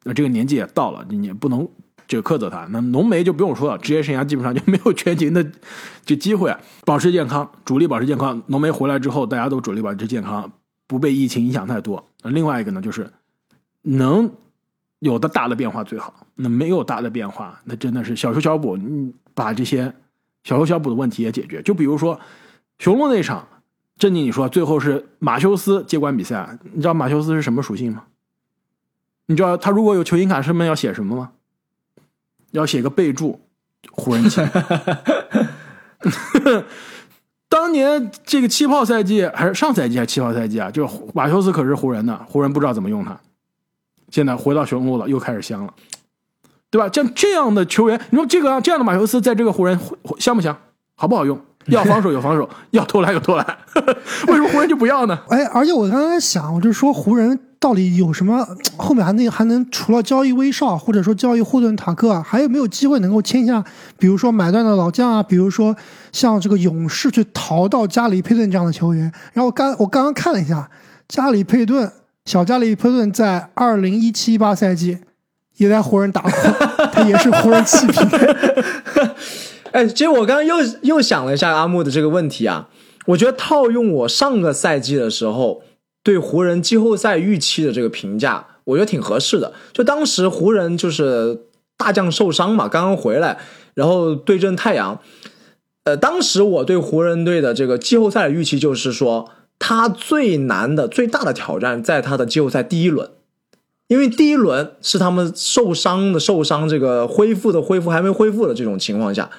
[0.04, 1.66] 那这个年纪也到了，你也不能
[2.06, 2.66] 这个苛责他。
[2.70, 5.44] 那浓眉就不用说了，职业生涯基本上就 没有全勤的
[6.04, 6.60] 这机会啊。
[6.84, 8.42] 保持健康，主力保持健康。
[8.46, 10.50] 浓眉回来之后，大家都主力保持健康，
[10.86, 12.04] 不被疫情影响太多。
[12.24, 13.10] 另外一个呢，就是
[13.82, 14.30] 能
[14.98, 16.26] 有的大的变化最好。
[16.34, 19.92] 那没有大的变化，那真的是小修小补，你把这些
[20.44, 21.62] 小修小补的问题也解决。
[21.62, 22.20] 就比如说
[22.78, 23.46] 雄鹿那场，
[23.98, 28.04] 正经你说最后是马修斯接管比赛，你知道马修斯是什么属性吗？
[29.26, 31.32] 你知道他如果有球星卡上面要写什么吗？
[32.52, 33.40] 要写个备注，
[33.92, 34.50] 湖人签。
[37.50, 40.70] 当年这个气泡赛季还是上赛季还是气泡赛季啊？
[40.70, 43.18] 就马修斯可是湖人的，湖人不知道怎么用他。
[44.10, 45.74] 现在回到雄鹿了，又开始香了，
[46.70, 46.88] 对吧？
[46.92, 49.78] 像这样的球员，你说这个这样的马修斯在这个湖人
[50.18, 50.56] 香不香？
[50.94, 51.38] 好不好用？
[51.74, 53.46] 要防守有防守， 要投篮有投篮，
[54.28, 55.18] 为什么湖人就不要呢？
[55.28, 58.46] 哎，而且我刚才想，我就说湖人到底有什么
[58.78, 63.62] 后面还能还能除了交易威少，或者说交易霍顿塔克，还有没有机会能够签下，
[63.98, 65.76] 比如说买断的老将啊，比如说
[66.12, 69.12] 像这个勇士去淘到加里佩顿这样的球员？
[69.34, 70.70] 然后刚我刚刚看了一下，
[71.06, 71.92] 加里佩顿
[72.24, 74.98] 小加里佩顿在二零一七一八赛季
[75.56, 76.30] 也在湖人打过，
[76.92, 78.08] 他也是湖人弃品。
[79.78, 82.68] 哎，其实我刚刚又又想了一下阿木的这个问题啊，
[83.06, 85.62] 我觉得套用我上个赛季的时候
[86.02, 89.52] 对湖人季后赛预期的这个评价，我觉得挺合适的。
[89.72, 91.42] 就当时湖人就是
[91.76, 93.38] 大将受伤嘛，刚刚回来，
[93.74, 95.00] 然后对阵太阳。
[95.84, 103.08] 呃，当时我对湖人队的这个季后赛的预期就是说，他最难的、最大的挑战在他的季后赛第一轮，
[103.86, 109.30] 因为第一轮是他们受伤的受伤，这个恢复的恢复还没恢复的这种情况下。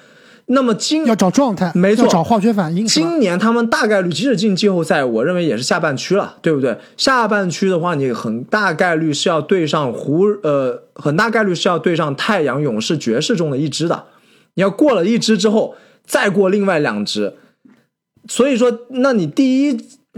[0.52, 2.84] 那么今要找状态，没错，找化学反应。
[2.86, 6.76] 今年他们大概率即使进季后赛，我认为也是下半区了，对不对？
[6.98, 14.06] 下半区的话，你很大概率是要对上湖，呃，很大概率是要对上太阳、勇士、爵士中的一支的。
[14.56, 17.36] 你要过了一支之后，再过另外两支。
[18.28, 19.78] 所以说，那你第一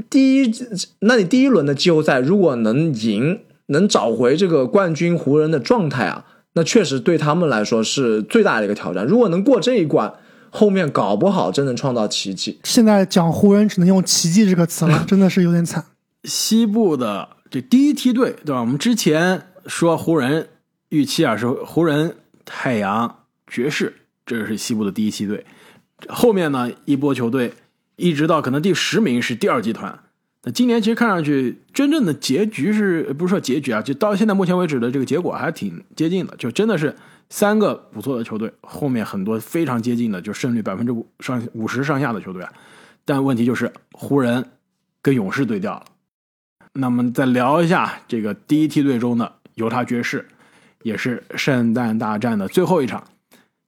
[0.10, 0.52] 第一，
[1.00, 6.26] 那你第一轮的季后赛如果能赢，能找回这个冠军湖人的状态啊。
[6.54, 9.06] 那确实对他们来说是最大的一个挑战。
[9.06, 10.14] 如果能过这一关，
[10.52, 12.60] 后面搞不好真能创造奇迹。
[12.66, 15.84] 现在讲湖人只能用“奇迹”这个词了， 真的是有点惨。
[16.26, 18.60] 西部的这第一梯队，对吧？
[18.60, 20.50] 我们之前说湖人
[20.90, 25.46] 预期啊是湖人、太阳、爵士，这是西部的第一梯队。
[26.10, 27.54] 后面呢一波球队，
[27.96, 29.98] 一直到可能第十名是第二集团。
[30.44, 33.82] 那今年其实看上去，真正的结局是不是说结局啊？
[33.82, 36.96] 就到现在目前为止的这个结果还挺接近的，就真的是
[37.32, 42.52] 三个不错的球队，后面很多非常接近的，就胜率百分之五上五十上下的球队啊。
[43.06, 44.46] 但问题就是湖人
[45.02, 45.86] 跟勇士对调了。
[46.74, 50.28] 那么再聊一下这个第一梯队中的犹他爵士，
[50.84, 53.02] 也是圣诞大战的最后一场，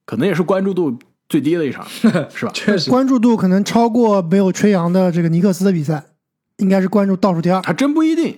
[0.04, 0.98] 可能也是关注度
[1.28, 1.86] 最低的一场，
[2.30, 2.52] 是吧？
[2.52, 6.04] 确实，关注度可能超过没有吹杨的这个尼克斯的比赛。
[6.58, 8.36] 应该是关注倒数第二，还真不一定。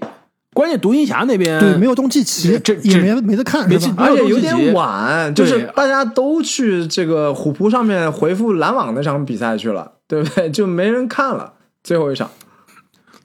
[0.56, 10.50] 关键独行侠那边对没有东契奇，这也没没得看，没而且有点晚，就是大家都去这个虎扑上面回复篮网那场比赛去了，对不对？
[10.50, 11.52] 就没人看了
[11.84, 12.30] 最后一场。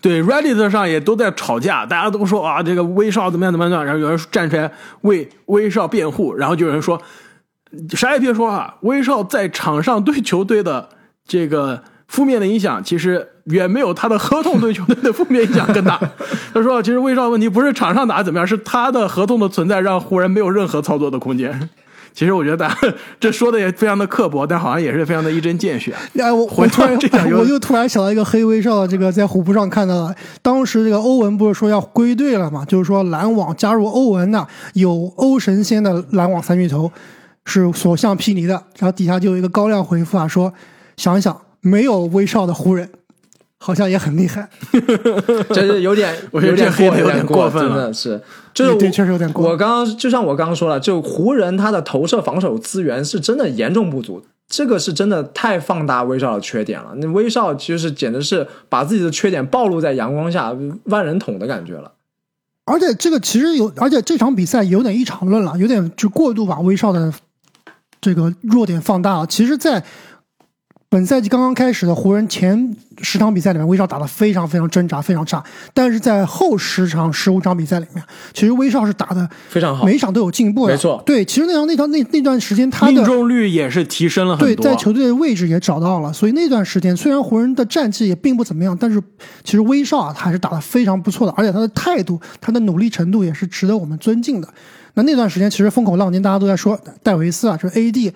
[0.01, 4.69] 对，Reddit 上也都在吵架，大家都说啊，这个威少怎么样怎么样，然后有人站出来
[5.03, 7.01] 为威少辩护，然后就有人说
[7.91, 10.89] 啥也别说啊，威少在场上对球队的
[11.25, 13.29] 这个负面的影响，其实。
[13.45, 15.99] 远没有他的合同对球队的负面影响更大。
[16.53, 21.69] 他说：“其实威少问题不是场上打怎么样，是他的合同的存在让湖人没有任何操作的空间。
[22.13, 22.69] ”其实我觉得
[23.21, 25.95] 这说的也非常的刻薄，但好像也是非常的一针见血。
[26.19, 26.93] 哎，我我突然
[27.33, 32.65] 我就突然想到一个黑威少，这个在虎扑上看到了，当时这个欧文不是说要归队了嘛？
[32.65, 36.91] 就是说篮网加入欧文的有欧神仙的篮网三巨头
[37.45, 38.61] 是所向披靡的。
[38.77, 40.53] 然后底下就有一个高亮回复啊，说
[40.97, 42.89] 想一想没有威少的湖人。
[43.63, 44.49] 好像也很厉害，
[45.53, 48.19] 就是有点，有点过，有点过分了，是，
[48.55, 49.47] 就是对，确实有点过。
[49.47, 56.93] 我刚刚就像我刚刚说了，就湖人他的投射防守资源是真的严重不足，这个是真的太放大威少的缺点了。
[56.95, 61.91] 那威少其实简直是把自己的缺点暴露在阳光下，万人捅的感觉了。
[62.65, 67.13] 而且这个其实有，而且这场比赛有点异常论了，有点就过度把威少的
[68.01, 69.27] 这个弱点放大了。
[69.27, 69.83] 其实，在
[70.91, 75.41] 本赛季刚刚开始的湖人前十场比赛里面，威少打得非常非常挣扎，非常差。
[75.73, 80.73] 但是在后十场、十五场比赛里面，其实威少是打的非常好，每场都有进步的。
[80.73, 84.53] 没错，对，其实那场那场那那段时间，他的命中率也是提升了很多。
[84.53, 86.11] 对，在球队的位置也找到了。
[86.11, 89.01] 所以那段时间，虽然湖人的战绩也并不怎么样，但是
[89.45, 94.49] 其实威少啊，他还是打得非常不错的，而且他的态度、他的努力程度也是值得我们尊敬的。
[94.95, 98.11] 那那段时间，其实风口浪尖，大家都在说戴维斯啊，就是 AD。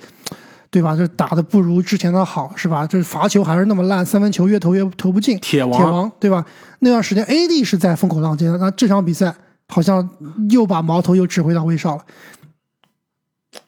[0.76, 0.94] 对吧？
[0.94, 2.86] 就打的不如之前的好，是吧？
[2.86, 5.40] 就是罚球还是那么烂，三分球越投越投不进。
[5.40, 6.46] 铁王，铁王，对吧？
[6.80, 9.34] 那段时间 AD 是在风口浪尖，那这场比赛
[9.70, 10.10] 好像
[10.50, 12.04] 又把矛头又指挥到威少了。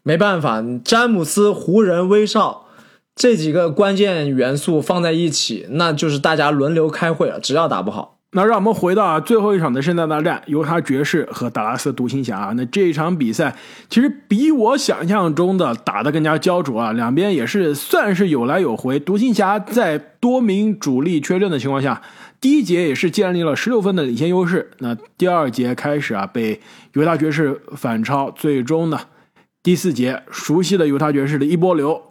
[0.03, 2.65] 没办法，詹姆斯、湖人、威少
[3.15, 7.39] 这几个关键元素放在一起，那就是大家轮流开会了。
[7.39, 8.16] 只要打不好。
[8.31, 12.51] 那让我们回到啊最后一场的圣诞大战，犹他爵士和达拉斯独行侠。
[12.57, 13.55] 那这一场比赛
[13.89, 18.99] 其实比我想象中的打得更加焦灼啊，两边也是算是有来有回。
[18.99, 22.01] 独行侠在多名主力缺阵的情况下，
[22.41, 24.71] 第一节也是建立了十六分的领先优势。
[24.79, 26.59] 那第二节开始啊，被
[26.93, 28.99] 犹他爵士反超，最终呢，
[29.63, 32.01] 第四节熟悉的犹他爵士的一波流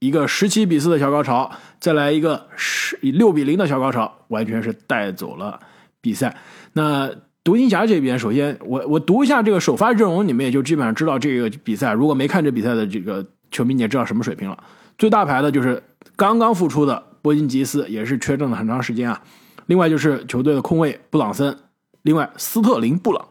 [0.00, 5.60] 一个十七比四的小高潮，再来一个十六比零的小高潮，完全是带走了
[6.00, 6.36] 比赛。
[6.72, 7.10] 那
[7.44, 11.92] 独行侠这边，首先我我读一下这个首发阵容，你们也就基本上知道这个比赛。
[11.92, 14.58] 如果没看这比赛的这个球迷，你也知道什么水平了。
[14.98, 15.82] 最大牌的就是
[16.16, 19.22] 刚刚复出的波金吉斯，也是缺阵了很长时间啊。
[19.66, 21.56] 另外就是球队的控卫布朗森，
[22.02, 23.28] 另外斯特林布朗、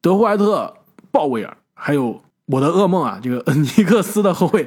[0.00, 0.74] 德怀特
[1.10, 4.66] 鲍威尔，还有我的噩梦啊，这个尼克斯的后卫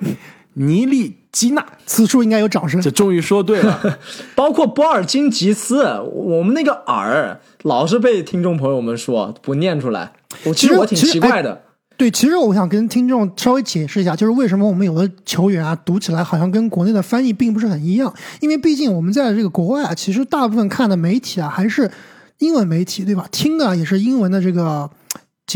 [0.54, 2.82] 尼利基纳，此处应该有掌声。
[2.82, 4.00] 这终于说对了。
[4.36, 11.64] 包括波尔津吉斯，我们那个尔老是被听众朋友们说不念出来，我其实我挺奇怪的。
[11.98, 21.92] 对，其实我想跟听众稍微解释一下，就是为什么我们有的球员啊读起来好像跟国内的翻译并不是很一样，因为毕竟我们在这个国外啊，其实大部分看的媒体啊还是
[22.40, 23.28] 英文媒体，对吧？
[23.32, 24.90] 听的也是英文的这个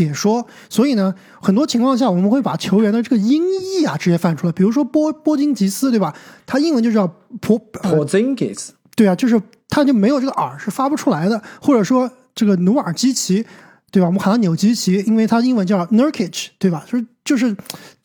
[0.04, 6.14] 解说，所以呢，很多情况下我们会把球员的这个音译啊直接翻出来，比如说波波金吉斯，对吧？
[6.44, 7.06] 他英文就叫
[7.40, 13.46] 波波金吉斯，对啊，就是他就没有这个耳是发不出来的，或者说这个努尔基奇。
[13.92, 14.08] 对吧？
[14.08, 16.84] 我们喊他纽基奇，因为他英文叫 Nurkic，对吧？
[16.86, 17.56] 就是就是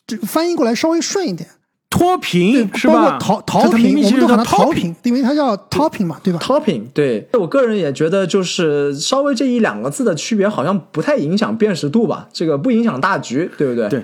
[0.06, 1.50] 这翻译过来稍微顺一点。
[1.92, 3.18] 脱贫是吧？
[3.20, 12.26] 陶陶平，我们都喊他陶平，因为它叫 topping 嘛，对吧？topping，对我个人也觉得就是稍微这一两个字的区别，好像不太影响辨识度吧？
[12.32, 13.88] 这个不影响大局，对不对？
[13.90, 14.02] 对。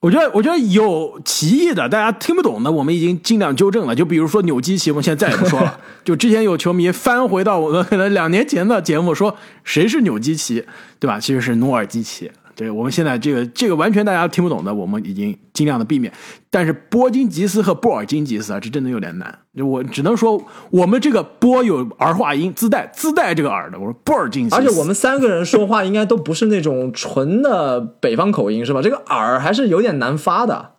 [0.00, 3.94] 我觉得，我觉得有歧义的，大家听不懂的，我们已经尽量纠正了。
[3.94, 5.78] 就比如说纽基奇，我们现在再也不说了。
[6.04, 10.64] 就之前有球迷翻回到我们可能两年前的节目，说谁是纽基奇，
[11.00, 11.18] 对吧？
[11.20, 12.30] 其实是努尔基奇。
[12.58, 16.12] 对我们现在这个这个完全大家听不懂的，我们已经尽量的避免。
[16.50, 19.38] 但是波金吉斯和波尔津吉斯啊，这真的有点难。
[19.64, 23.78] 我只能说，我们这个波有儿化音自带自带这个耳的。
[23.78, 28.82] 我说波尔津吉斯，而且我们三个人说话应该都不是那种纯的北方口音，是吧？
[28.82, 30.72] 这个耳还是有点难发的。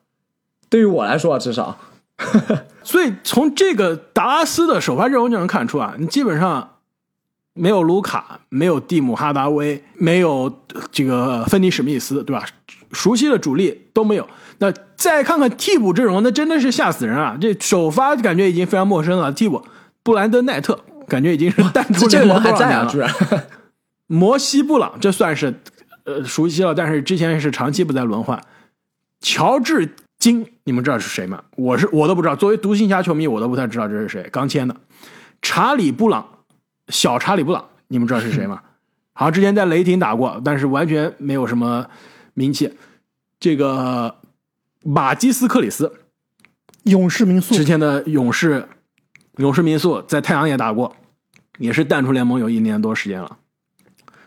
[0.69, 1.77] 对于我来说啊，至少。
[2.83, 6.71] 所以从这个达拉斯的首发阵容就能看出啊，你基本上。
[7.59, 12.45] 没有卢卡，没有蒂姆哈达威，没有这个芬尼史密斯，对吧？
[12.93, 14.27] 熟悉的主力都没有。
[14.59, 17.37] 那再看看替补阵容，那真的是吓死人啊！
[17.39, 19.31] 这首发感觉已经非常陌生了。
[19.33, 19.61] 替补
[20.03, 23.13] 布兰登奈特感觉已经是淡出这个人还在啊，居然。
[24.07, 25.53] 摩西布朗这算是
[26.05, 28.41] 呃熟悉了，但是之前是长期不在轮换。
[29.19, 31.43] 乔治金，你们知道是谁吗？
[31.57, 32.35] 我是我都不知道。
[32.35, 34.27] 作为独行侠球迷，我都不太知道这是谁。
[34.31, 34.75] 刚签的
[35.41, 36.25] 查理布朗。
[36.89, 38.61] 小查理布朗，你们知道是谁吗？
[39.13, 41.85] 好像之前在雷霆打过，但是完全没有什么
[42.33, 42.73] 名气。
[43.39, 44.15] 这个
[44.83, 45.91] 马基斯克里斯，
[46.83, 48.67] 勇士民宿之前的勇士，
[49.37, 50.95] 勇士民宿在太阳也打过，
[51.57, 53.37] 也是淡出联盟有一年多时间了。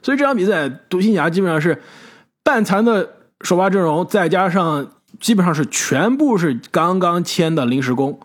[0.02, 1.80] 所以这场比赛，独行侠基本上是
[2.42, 8.20] 半残的首发阵容，再加上基本上是全部是刚刚签的临时工，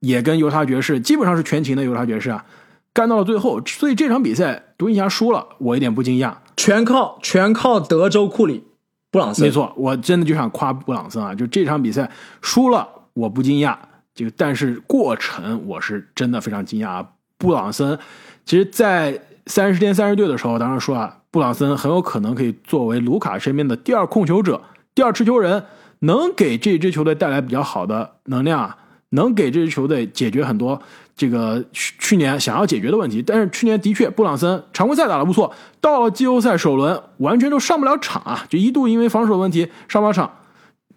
[0.00, 2.44] 也跟犹他爵士基本上是全勤的犹他爵士啊。
[2.92, 8.64] 干到了最后，所以这场比赛独行侠输了，我一点不惊讶，全靠全靠德州库里
[9.10, 9.46] 布朗森。
[9.46, 11.34] 没错，我真的就想夸布朗森啊！
[11.34, 12.10] 就这场比赛
[12.42, 13.76] 输了，我不惊讶，
[14.14, 17.08] 这个但是过程我是真的非常惊讶啊。
[17.38, 17.98] 布朗森
[18.44, 24.60] 其实，在三十天三十队的时候，当时说啊，布朗森很有可能可以作为卢卡身边的第二控球者、
[24.94, 25.64] 第二持球人，
[26.00, 28.76] 能给这支球队带来比较好的能量，
[29.10, 30.82] 能给这支球队解决很多。
[31.20, 40.30] 这个去去年想要解决的问题，但是去年的确布朗森常规赛打得不错，到了季后赛首轮完全都上不了场啊，就一度因为防守问题上不了场。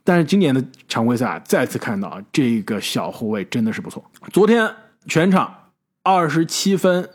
[0.05, 4.01] 但是今年的常规赛再次看到这个小后卫真的是不错。
[4.31, 4.73] 昨天
[5.07, 5.53] 全场
[6.03, 7.09] 二十七分，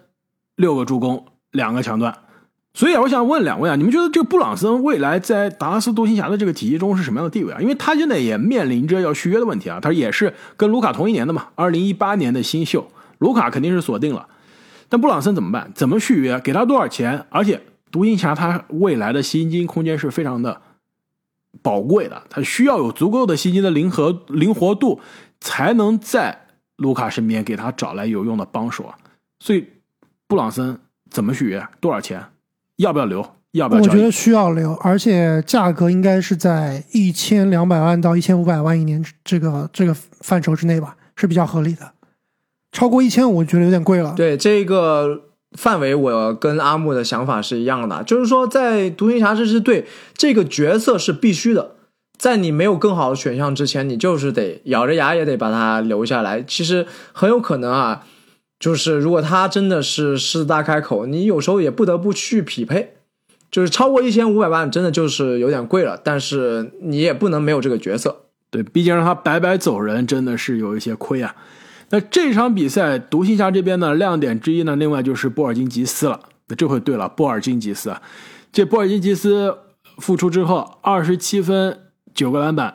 [0.56, 2.14] 六个助攻，两个抢断。
[2.74, 7.58] 所以啊，我想问两位啊，你们觉得这个布朗森未来在达拉斯独行侠的这个体系中是什么样的地位啊？
[7.58, 12.86] 因为他现在也面临着要续约的问题啊，他也是跟卢卡同一年的嘛，二零一八年的新秀。
[13.18, 14.28] 卢卡肯定是锁定了，
[14.88, 15.70] 但布朗森怎么办？
[15.74, 16.38] 怎么续约？
[16.40, 17.26] 给他多少钱？
[17.30, 20.60] 而且独行侠他未来的薪金空间是非常的
[21.62, 25.00] 宝贵的，他需要有足够的薪金的灵活灵活度，
[25.40, 26.46] 才能在
[26.76, 28.96] 卢卡身边给他找来有用的帮手啊。
[29.40, 29.66] 所以
[30.26, 30.78] 布朗森
[31.10, 31.66] 怎么续约？
[31.80, 32.24] 多少钱？
[32.76, 33.20] 要不要留？
[33.52, 33.80] 要不要？
[33.80, 41.92] 我觉得需要留，而且价格应该是在一千两百万到一千五百万一年这个这个范畴之内吧，是比较合理的。
[42.78, 44.14] 超过一千，我觉得有点贵了。
[44.16, 45.22] 对这个
[45.56, 49.84] 范围，我跟阿木的想法是一样的，就是说，在独行侠这支队，
[50.16, 51.72] 这个角色是必须的，
[52.16, 56.40] 在你没有更好的选项之前，你就是得咬着牙也得把它留下来。
[56.40, 58.06] 其实很有可能啊，
[58.60, 62.94] 就是如果他真的是狮子大开口，你有时候也不得不去匹配。
[63.50, 68.26] 就是超过一千五百万，真的就是有点贵了，但是你也不能没有这个角色。
[68.50, 71.34] 对，毕竟让他白白走人，真的是有一些亏啊。
[71.90, 76.20] 那这场比赛，独行侠这边呢，亮点之一呢，另外就是波尔津吉斯了。
[76.48, 78.02] 那这回对了，波尔津吉斯啊，
[78.52, 79.54] 这波尔津吉斯
[79.98, 81.78] 复出之后，二十七分，
[82.14, 82.74] 九个篮板，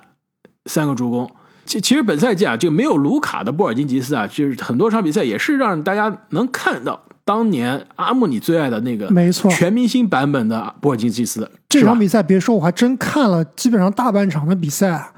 [0.65, 1.29] 三个助攻。
[1.65, 11.49] 其其实本赛季啊，这个没有卢卡的波尔津吉斯啊，就是很多场比赛也是让大家能看到当年阿木你最爱的那个没错全明星版本的波尔津吉斯。
[11.69, 15.13] 这场比赛别说，我还真看了基本上大半场的比赛啊，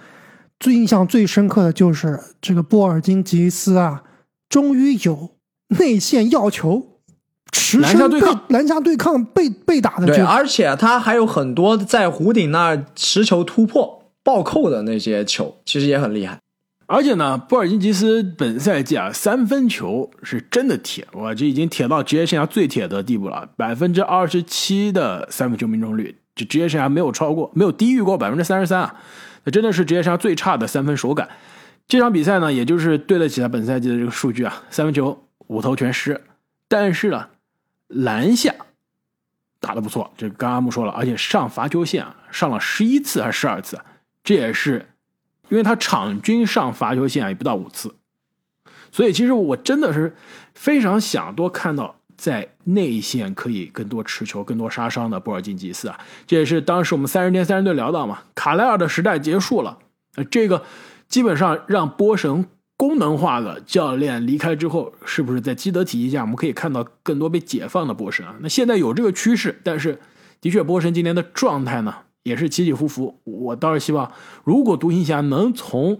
[0.59, 4.03] 最印象最深刻的就是这个波尔津吉斯啊，
[4.49, 5.31] 终于有
[5.77, 6.99] 内线要球、
[7.51, 16.39] 持篮下身被对抗篮下对抗被被打的对，这个，而且他还有很多在弧顶那儿持球突破、暴扣的那些球，其实也很厉害。
[16.87, 28.95] 而且呢，波尔津吉斯本赛季啊，三分球是真的铁，哇，这已经铁到职业生涯最铁的地步了，百分之二十七的三分球命中率，这职业生涯没有超过，没有低于过百分之三十三啊，
[29.45, 31.29] 那真的是职业生涯最差的三分手感。
[31.87, 36.19] 这场比赛呢，也就是对得起他本赛季的这个数据啊，三分球五投全失，
[36.67, 37.29] 但是呢，
[37.87, 38.53] 篮下
[39.59, 43.79] 打得不错，这刚刚阿木说了，而且上罚球线啊，上了十一次还是十二次，
[44.23, 44.87] 这也是
[45.49, 47.93] 因为他场均上罚球线啊也不到五次，
[48.91, 50.15] 所以其实我真的是
[50.55, 55.99] 非常想多看到在内线可以更多持球、更多杀伤的波尔津吉斯啊。
[56.25, 59.77] 这也是当时我们三十天三十队聊到嘛，卡莱尔的时代结束了，
[60.15, 60.63] 呃，这个
[61.07, 62.45] 基本上让波神
[62.77, 68.35] 功能化的教练离开之后，是不是在基德体系下我们可以看到更多被解放的波神啊？
[68.41, 69.99] 那现在有这个趋势，但是
[70.41, 73.21] 的确波神今年的状态呢也是起起伏伏。
[73.23, 74.11] 我倒是希望，
[74.43, 75.99] 如果独行侠能从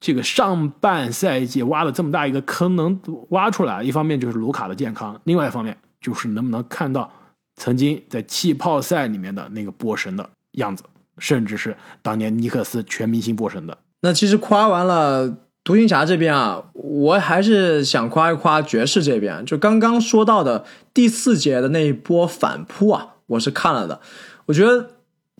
[0.00, 7.10] 这个上半赛季挖了这么大一个坑能挖出来，一方面就是卢卡的健康，另外一方面就是能不能看到
[7.56, 10.84] 曾经在气泡赛里面的那个波神的样子，
[11.18, 13.76] 甚至是当年尼克斯全明星波神的。
[14.02, 19.44] 那其实夸完了独行侠这边啊，我还是想夸一夸爵士这边。
[19.44, 24.00] 就刚刚说到的第四节的那一波反扑啊，我是看了的。
[24.46, 24.90] 我觉得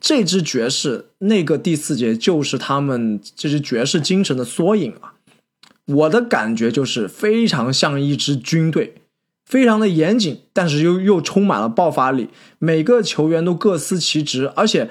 [0.01, 5.15] 这支爵士那个第四节就是他们这支爵士精神的缩影啊。
[5.87, 8.97] 我的感觉就是非常像一支军队，
[9.47, 12.29] 非常的严谨，但是又又充满了爆发力，
[12.59, 14.91] 每个球员都各司其职，而且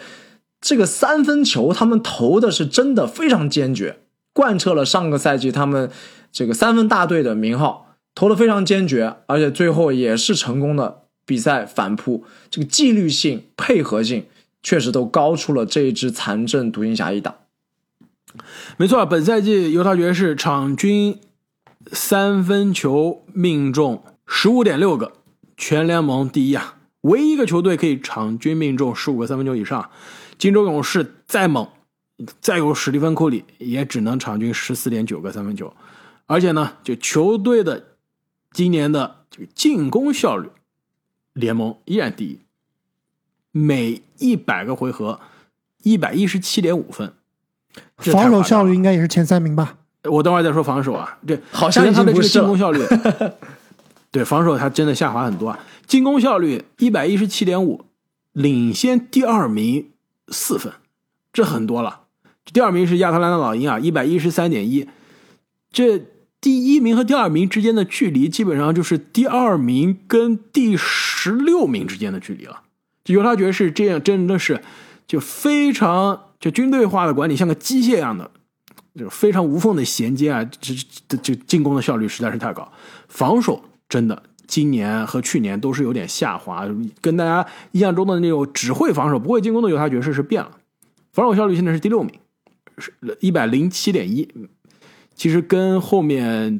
[0.60, 4.00] 这个三分球他们投的是真的非常坚决，
[4.34, 5.92] 贯彻了上个赛季他们
[6.32, 14.26] 这个三分大队的名号，投的非常坚决，而且最后也是成功的比赛反扑，这个纪律性、配合性
[14.62, 17.36] 确实都高出了这一支残阵独行侠一档。
[18.78, 21.20] 没错，本赛季犹他爵士场均
[21.92, 25.14] 三分球命中十五点六个，
[25.56, 26.78] 全联盟第一啊！
[27.02, 29.90] 唯一一个球队可以场均命中十五个三分球以上。
[30.38, 31.68] 金州勇士再猛，
[32.42, 35.74] 再有史蒂芬库里，也只能场均十四点九个三分球。
[36.26, 37.96] 而且呢，就球队的
[38.52, 40.50] 今年的这个进攻效率，
[41.34, 42.40] 联盟依然第一，
[43.58, 45.20] 每一百个回合
[45.84, 47.14] 一百一十七点五分。
[47.98, 49.78] 防守效率应该也是前三名吧？
[50.04, 52.82] 我等会儿再说防守啊，这好像他的这个进攻效率，
[54.10, 55.60] 对防守他真的下滑很多啊。
[55.86, 57.86] 进攻效率一百一十七点五，
[58.34, 59.90] 领先第二名
[60.30, 60.74] 四分，
[61.34, 62.02] 这很多了。
[62.54, 64.88] 第二名是亚特兰大老鹰啊，一百一十三点一，
[65.72, 66.02] 这
[66.40, 72.62] 第一名和第二名之间的距离基本上就是第二名跟第十六名之间的距离了。
[73.08, 74.62] 这犹他爵士这样真的是
[75.08, 78.30] 就非常就军队化的管理，像个机械一样的，
[79.00, 80.74] 就非常无缝的衔接啊，这
[81.08, 82.70] 这这进攻的效率实在是太高，
[83.08, 86.68] 防守真的今年和去年都是有点下滑，
[87.00, 90.52] 跟大家印象中的那种只会防守不会进攻的犹他爵士是变了，
[91.14, 92.14] 防守效率现在是第六名，
[92.78, 94.28] 是一百零七点一，
[95.16, 96.60] 其实跟后面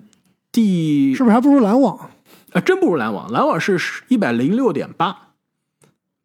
[0.52, 2.10] 第是不是还不如篮网？
[2.54, 3.78] 啊真不如篮网，篮网是
[4.08, 5.27] 一百零六点八，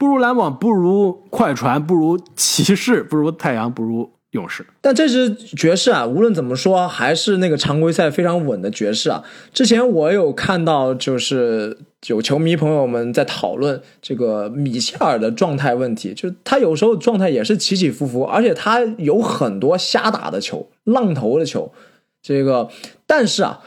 [0.03, 4.66] 不如篮网，不如快船，不如骑士，不如太阳，不如勇士。
[4.80, 9.22] 但这支爵士啊，无论怎么说，还是那个常规赛非常稳的爵士啊。
[9.53, 11.78] 之前我有看到，就是
[12.09, 21.72] 有球迷朋友们在讨论这个米切尔的状态问题，就是他有时候状态也是起起伏伏，而且他有很多瞎打的球、浪投的球。
[22.20, 22.68] 这个，
[23.07, 23.61] 但是啊，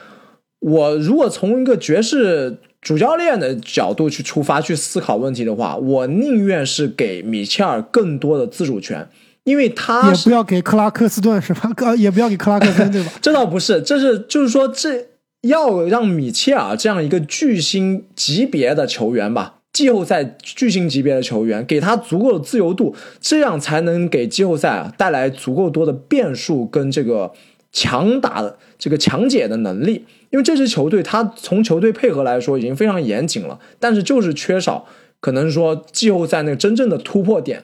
[0.59, 9.09] 我如果从一个爵士主教练的角度去出发去思考问题的话，我宁愿是给米切尔更多的自主权，
[9.43, 11.71] 因为他是也不要给克拉克斯顿是吧？
[11.77, 13.11] 呃， 也不要给克拉克森对吧？
[13.19, 15.07] 这倒不是，这是就是说，这
[15.41, 27.31] 要让米切尔这样一个巨星级别的球员吧，季后赛巨星级别的球员，给他足够的自由度，这样才能给季后赛啊带来足够多的变数跟这个
[27.75, 30.05] 强打的这个强解的能力。
[30.29, 34.87] 因为这支球队，他从球队配合来说已经非常严谨了，但是就是缺少
[35.19, 37.63] 可能说季后赛那个真正的突破点。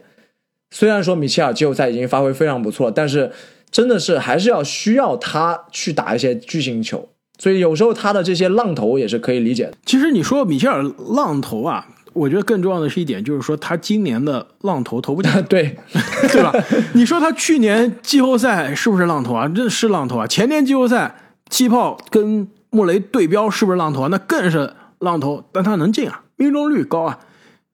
[0.70, 3.32] 虽然说米切尔季后赛已经发挥非常不错，但是
[3.72, 7.10] 真的是还是要需要他去打一些巨星球。
[7.40, 9.74] 所以有时候他的这些浪头也是可以理解的。
[9.86, 10.84] 其实你说米切尔
[11.16, 11.88] 浪头啊。
[12.14, 15.78] 我觉得更重要的是一点，就是说他今年的浪头投不进， 对
[16.32, 16.54] 对吧？
[16.94, 19.48] 你说他去年季后赛是不是浪头啊？
[19.48, 20.28] 这是浪头啊！
[20.28, 21.16] 前年季后赛
[21.50, 24.08] 气泡跟穆雷对标是不是浪头啊？
[24.12, 27.20] 那更是浪头，但他能进啊，命中率高啊。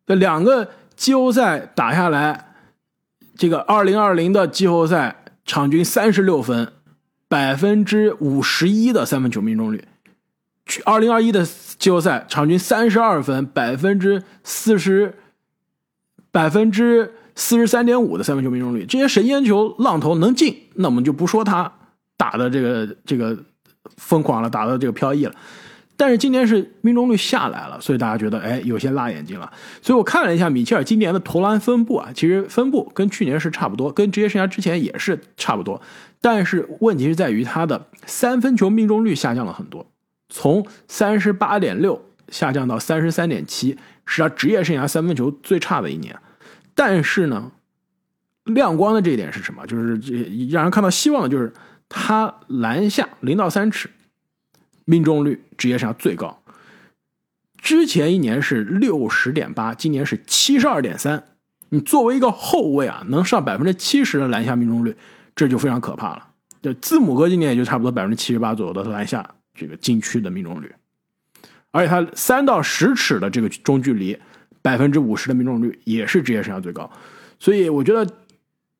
[0.05, 2.45] 这两个季后赛打下来，
[3.35, 6.71] 这个二零二零的季后赛场均三十六分，
[7.27, 9.83] 百分之五十一的三分球命中率。
[10.85, 11.45] 二零二一的
[11.77, 15.15] 季后赛，场均三十二分，百分之四十，
[16.31, 21.71] 百分之四十三点五的三分球命中率，这些神仙球浪头能进，那我们就不说他
[22.17, 23.37] 打的这个这个
[23.97, 25.33] 疯狂了，打的这个飘逸了。
[25.99, 29.51] 但是今年是命中率下来了，所以大家觉得哎有些辣眼睛了。
[29.81, 35.81] 所以我看了一下米切尔今年的投篮分布啊，其实分布跟去年是差不多，跟职业生涯之前也是差不多。
[36.21, 39.87] 但是问题是在于他的三分球命中率下降了很多。
[40.29, 46.17] 从三十八点六下降到三十三点七，是他职业生涯三分球最差的一年。
[46.75, 47.51] 但是呢，
[48.43, 49.65] 亮光的这一点是什么？
[49.65, 50.13] 就是这
[50.51, 51.51] 让人看到希望的，就是
[51.89, 53.89] 他篮下零到三尺
[54.85, 56.43] 命中率职业生涯最高。
[57.57, 61.23] 之前一年是六十点八，今年是七十二点三。
[61.69, 64.95] 你作为一个后卫啊，能上百分之七十的篮下命中率，
[65.35, 66.27] 这就非常可怕了。
[66.61, 69.35] 就字母哥今年也就差不多百分之七十八左右的篮下。
[69.57, 70.73] 这个禁区的命中率，
[71.71, 74.17] 而且他三到十尺的这个中距离，
[74.61, 76.89] 百分之五十的命中率也是职业生涯最高。
[77.39, 78.09] 所以我觉得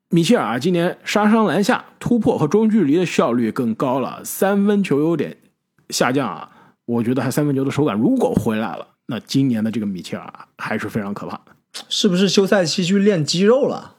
[0.10, 5.36] 米切尔啊，今年杀伤篮下、突破和中距离的效率更高了，三分球有点
[5.90, 6.50] 下降啊。
[6.86, 11.84] 我觉得他三分球的手感如果回来了，那今年的这个米切尔还是非常可怕的。
[11.90, 13.96] 是不是休赛期去练肌肉了？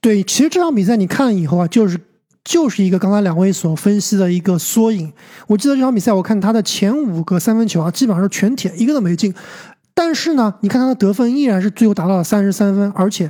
[0.00, 1.98] 对，其实这场比赛你看了以后啊，就是。
[2.46, 5.12] 就是一个刚才两位所分析的一个缩影。
[5.48, 9.34] 我记得这场比赛，我看他的前五个三分球啊，基本上是全铁，一个都没进。
[9.92, 13.28] 但是呢，你看他的得分依然是最后达到了三十三分，而且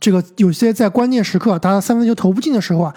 [0.00, 2.94] 这个有些在关键时刻他三分球投不进的时候啊，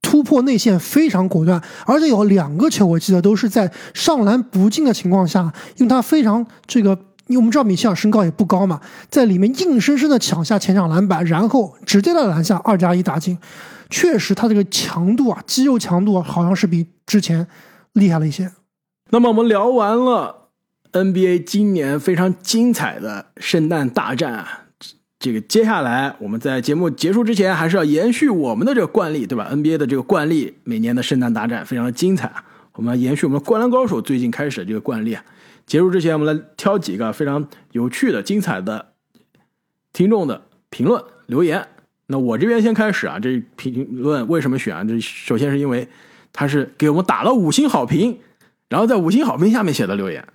[0.00, 6.90] 突破内线非常果断，而且有两个球我记得都是在上篮不进的情况下，用他非常这个，
[7.26, 8.80] 因为我们知道米切尔身高也不高嘛，
[9.10, 13.36] 在里面硬生生的抢下前场篮板，然后直接在篮下二加一打进。
[13.90, 17.46] 确实，他这个强度啊，肌肉强度啊好像是比之前
[17.92, 18.50] 厉害了一些。
[19.10, 20.48] 那么我们聊完了
[20.92, 24.64] NBA 今年非常精彩的圣诞大战啊，
[25.18, 32.32] 这个接下来我们在节目结束之前，还是要延续我们的这个惯例，对吧？NBA 的这个惯例，每年的圣诞大战非常的精彩。
[32.74, 35.24] 我们延续我们灌篮高手最近开始的这个惯例啊。
[35.66, 38.92] 结束之前，我们来挑几个非常有趣的、精彩的
[39.92, 41.66] 听众的评论留言。
[42.06, 44.84] 那我这边先开始啊，这评论为什么选啊？
[44.84, 45.88] 这首先是因为
[46.34, 48.20] 他是给我们打了五星好评，
[48.68, 50.26] 然后在五星好评下面写的留言，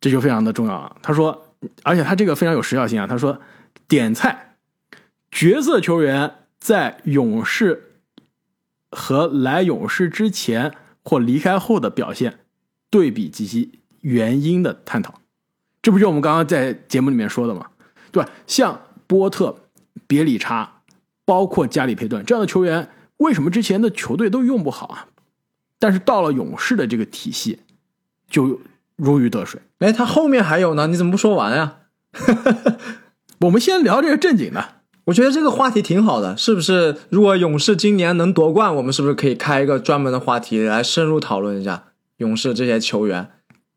[0.00, 0.96] 这就非常的重要啊。
[1.02, 1.48] 他说，
[1.82, 3.08] 而且他这个非常有时效性啊。
[3.08, 3.40] 他说，
[3.88, 4.54] 点菜
[5.32, 7.98] 角色球员在勇士
[8.92, 12.38] 和来勇士之前或离开后的表现
[12.88, 15.20] 对比及其原因的探讨，
[15.82, 17.66] 这不就我们刚刚在节目里面说的吗？
[18.12, 18.30] 对吧？
[18.46, 19.58] 像波特。
[20.06, 20.82] 别理查，
[21.24, 22.88] 包括加里佩顿这样的球员，
[23.18, 25.06] 为什么之前的球队都用不好啊？
[25.78, 27.58] 但是到了勇士的这个体系，
[28.30, 28.60] 就
[28.96, 29.60] 如鱼得水。
[29.80, 31.78] 哎，他后面还有呢，你怎么不说完呀？
[33.40, 34.76] 我们先聊这个正经的。
[35.06, 36.96] 我觉得这个话题挺好的，是不是？
[37.10, 41.84] 如果勇士今年能夺冠，我们是不是可以开一个专门的话题来深入讨论一下
[42.18, 43.30] 勇士这些球员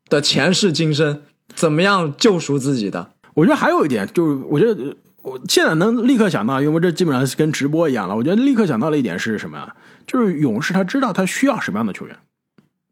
[0.08, 3.10] 的前世今生，怎么样救赎自己的？
[3.34, 4.96] 我觉得还有一点，就是我觉得。
[5.26, 8.14] 我现在能立刻想到，因为这基本上是跟直播一样了。
[8.14, 9.68] 我觉得立刻想到了一点是什么？
[10.06, 12.16] 就是勇士他知道他需要什么样的球员，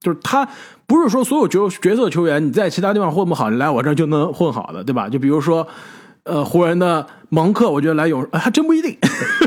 [0.00, 0.48] 就是他
[0.84, 5.08] 不是说所有角角色球员你在其他地方混不好，你来我这就能混好的，对吧？
[5.08, 5.64] 就比如说，
[6.24, 8.98] 呃，湖人的蒙克，我觉得来勇士还真不一定。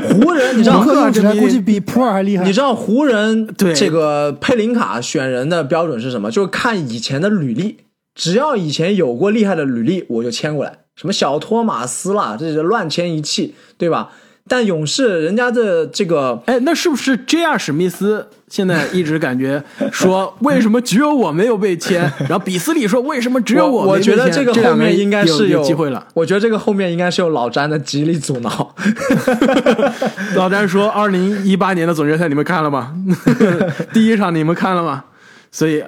[0.08, 2.44] 湖人，你知道，蒙克估计比普尔还厉害。
[2.46, 6.30] 你知道湖人对这个佩林卡选人的标准是什么？
[6.30, 7.80] 就是看以前的履历，
[8.14, 10.78] 只要以前有过厉害的履历，我就签过来。
[10.98, 14.10] 什么小托马斯啦，这是乱签一气，对吧？
[14.50, 17.58] 但勇士人家的这个哎，那是不是 J.R.
[17.58, 22.10] 史密斯现在一直感觉说 为什么只有我没有被签？
[22.20, 26.02] 然后比斯利说为什么只有我没被签觉得这个后面应该是有机会了。
[26.14, 28.74] 我觉得这个后面应该是有老詹的极力阻挠。
[30.34, 32.94] 老詹说：“二零一八年的总决赛你们看了吗？
[33.92, 35.04] 第一场你们看了吗？”
[35.52, 35.84] 所以，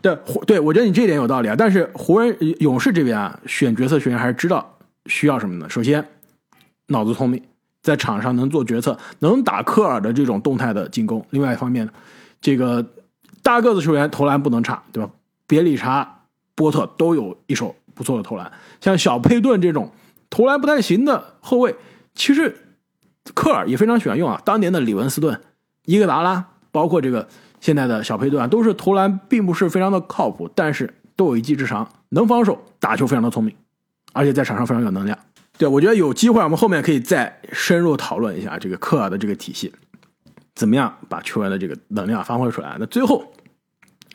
[0.00, 1.54] 对对我觉得你这点有道理啊。
[1.56, 5.68] 但是湖人勇士这边啊，选角色球员还是知道需要什么的。
[5.68, 6.06] 首先，
[6.86, 7.42] 脑子聪明，
[7.82, 11.24] 在场上能做决策，能打科尔的这种动态的进攻。
[11.30, 11.92] 另外一方面呢，
[12.40, 12.84] 这个
[13.42, 15.10] 大个子球员投篮不能差，对吧？
[15.46, 16.22] 别理查、
[16.54, 18.52] 波特都有一手不错的投篮。
[18.80, 19.90] 像小佩顿这种
[20.28, 21.74] 投篮不太行的后卫，
[22.14, 22.54] 其实
[23.34, 24.40] 科尔也非常喜欢用啊。
[24.44, 25.40] 当年的里文斯顿、
[25.86, 27.26] 伊戈达拉，包括这个
[27.68, 33.54] 现在的小配对啊，都是投篮并不是非常的靠谱，但是都有一技之长，能防守，打球非常的聪明，
[34.14, 35.18] 而且在场上非常有能量。
[35.58, 39.70] 对，我觉得有机会，我们后面可以再深入讨论一下这个科尔的这个体系，
[40.54, 42.74] 怎么样把球员的这个能量发挥出来。
[42.80, 43.34] 那最后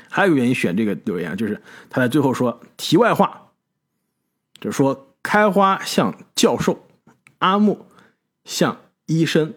[0.09, 3.51] 还有一个原因选这个留言，就是他在最后说题外话，
[4.59, 6.87] 就是说开花像教授，
[7.37, 7.85] 阿木
[8.45, 8.75] 像
[9.05, 9.53] 医生，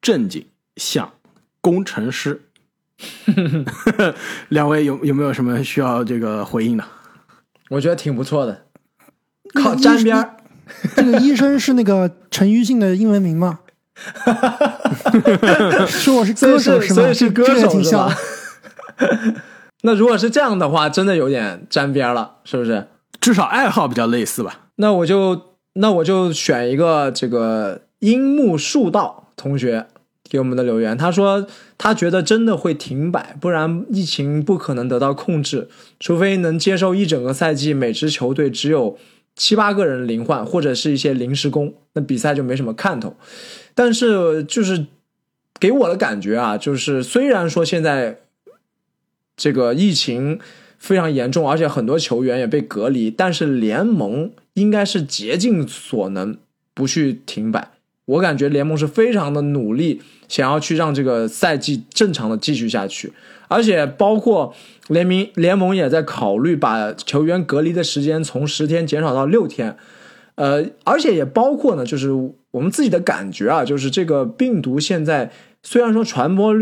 [0.00, 0.46] 正经
[0.76, 1.12] 像
[1.60, 2.44] 工程师。
[4.48, 6.84] 两位有有没有什么需要这个回应的？
[7.70, 8.62] 我觉得挺不错的，
[9.54, 10.36] 靠沾边儿。
[10.96, 13.60] 这个医生是那个陈奕迅的英文名吗？
[15.86, 16.80] 说我是歌手吗？
[16.80, 18.16] 是所以是歌手是吧挺像的。？
[19.82, 22.88] 那如果是这样的话，真的有点沾边了，是不是？
[23.20, 24.68] 至少爱好比较类似吧。
[24.76, 29.86] 那我就那我就选一个这个樱木树道同学
[30.28, 31.46] 给我们的留言，他说
[31.78, 35.68] 他觉得真的会停摆，不然疫情不可能得到控制，
[36.00, 38.98] 除非能接受一整个赛季每支球队只有
[39.36, 43.16] 七八个人零换或者是一些临时工，那比赛就没什么看头。
[43.74, 44.86] 但是就是
[45.60, 48.20] 给我的感觉啊，就是虽然说现在
[49.36, 50.40] 这个疫情
[50.78, 56.38] 非常严重，而且很多球员也被隔离，但是联盟应该是竭尽所能
[56.74, 57.75] 不去停摆。
[58.06, 63.12] 我感觉联盟是非常的努力，想要去让这个赛季正常的继续下去，
[63.48, 64.54] 而且包括
[64.88, 69.76] 联名联盟也在考虑把球员隔离的时间从十天减少到六天，
[70.36, 72.12] 呃，而且也包括呢，就是
[72.52, 75.30] 我们自己的感觉啊，就是这个病毒现在
[75.62, 76.54] 虽然说传播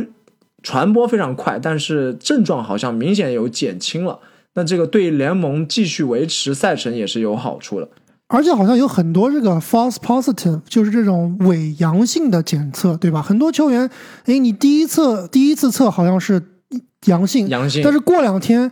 [0.63, 4.19] 传播非常快，但是症状好像明显有减轻了。
[4.55, 7.89] 那这个对联盟继续维持赛程也是有好处的。
[8.35, 13.23] 而且好像有很多这个 false positive，就是这种伪阳性的检测，对吧？
[13.23, 13.89] 很多球员，
[14.25, 16.43] 哎，你第一次第一次测好像是
[17.07, 18.69] 阳性，阳性但是过两天，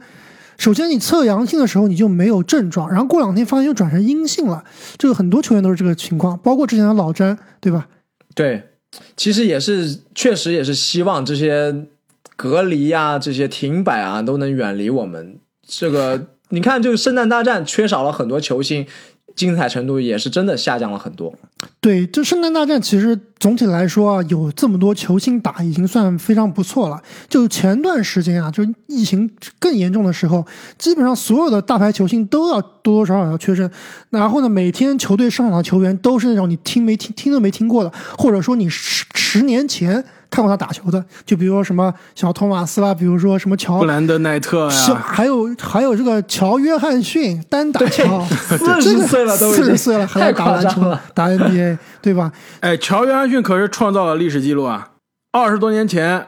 [0.58, 4.64] 首先你测阳性的时候你就没有症状，然后过两天发现又转成阴性了，
[4.98, 7.86] 这个很多球员都是这个情况，包括之前的老詹，对吧？
[8.34, 8.70] 对，
[9.16, 11.86] 其实也是确实也是希望这些
[12.34, 15.38] 隔离啊、这些停摆啊都能远离我们。
[15.64, 18.86] 这个你看，这个圣诞大战缺少了很多球星，
[19.34, 21.32] 精彩程度也是真的下降了很多。
[21.80, 27.00] 对，就圣诞大战其实总体来说啊，有这么多球星打，已经算非常不错了。
[27.28, 30.44] 就前段时间啊，就疫情更严重的时候，
[30.78, 33.70] 基本上所有的大牌球星都要多多少少要缺阵。
[34.10, 52.32] 然后呢，每天球队上场的球员都是那种你听没听听都没听过的，或者说你十十年前看过他打球的，就比如说什么小托马斯啦，比如说什么乔布兰德奈特小，呀，还有还有这个乔约翰逊单打乔，四十岁了都四十岁了还在太打篮球夸张了打 NBA，对吧？
[52.60, 54.90] 哎，乔约翰逊可是创造了历史记录啊！
[55.32, 56.26] 二十多年前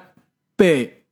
[0.56, 1.04] 被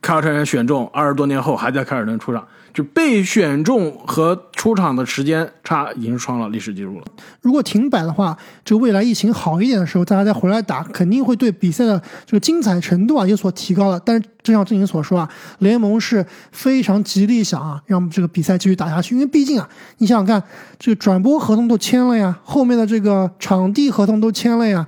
[0.00, 7.04] 凯尔特人选中，二十多年后还在凯尔特人出场，就被选中和出场的时间差已经创了历史记录了。
[7.40, 14.00] 如果停摆的话，这个未来疫情好一点的时候，大家再回来打，肯定会对比赛的这个精彩程度啊有所提高的。
[14.04, 19.68] 但是，就像郑颖所说啊，联盟是非常极力想啊让这个比赛继续打下去，因为毕竟啊，
[19.98, 20.42] 你想想看，
[20.78, 24.86] 这个转播合同都签了呀，后面的这个场地合同都签了呀，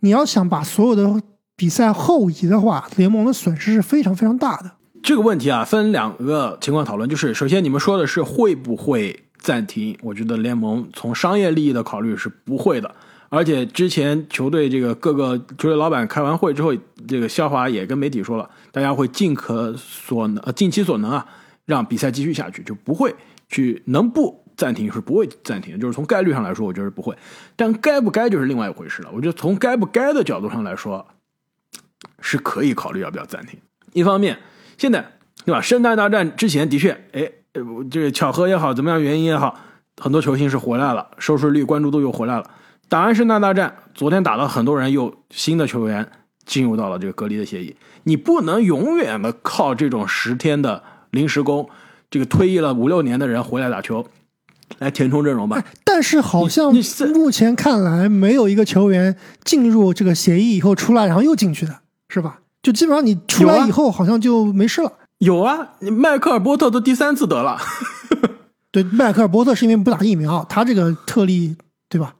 [0.00, 1.20] 你要想把所有的
[1.56, 4.70] 比赛后移的话，联盟的损失是非常非常大的。
[5.02, 12.94] 这个问题啊，分两个情况讨论，就是首先你们说的是会不会暂停，我觉得联盟从商业利益的考虑是不会的。
[13.28, 16.74] 而且之前球队这个各个球队老板开完会之后，
[17.06, 21.26] 这个肖华也跟媒体说了，大家会尽可所能、呃尽其所能啊，
[21.64, 23.14] 让比赛继续下去，就不会
[23.48, 25.78] 去能不暂停是不会暂停。
[25.78, 27.16] 就是从概率上来说，我觉得不会，
[27.54, 29.10] 但该不该就是另外一回事了。
[29.14, 31.06] 我觉得从该不该的角度上来说，
[32.20, 33.58] 是可以考虑要不要暂停。
[33.92, 34.38] 一方面，
[34.80, 35.04] 现在
[35.44, 35.60] 对吧？
[35.60, 39.60] 圣诞大战之前的确，哎，呃这个巧合也好，怎么样原因也好，
[40.00, 42.50] 很多球星是回来了，收视率、关注度又回来了。
[42.88, 46.08] 打完圣诞大战，昨天打了很多人又新的球员
[46.46, 51.68] 进入到了这个隔离的协议，你不能永远的靠这种十天的临时工，
[52.10, 54.06] 这个退役了五六年的人回来打球，
[54.78, 55.62] 来填充阵容吧。
[55.84, 56.72] 但是好像
[57.14, 59.14] 目前看来，没有一个球员
[59.44, 62.40] 进入这个协议以后出来，然后又进去的，是吧？
[62.62, 64.92] 就基本上你出来以后，好像就没事了。
[65.18, 67.58] 有啊，你迈克尔波特都第三次得了，
[68.72, 71.56] 对，迈克尔波特是因为不打疫苗，他这个特例，
[71.88, 72.14] 对吧？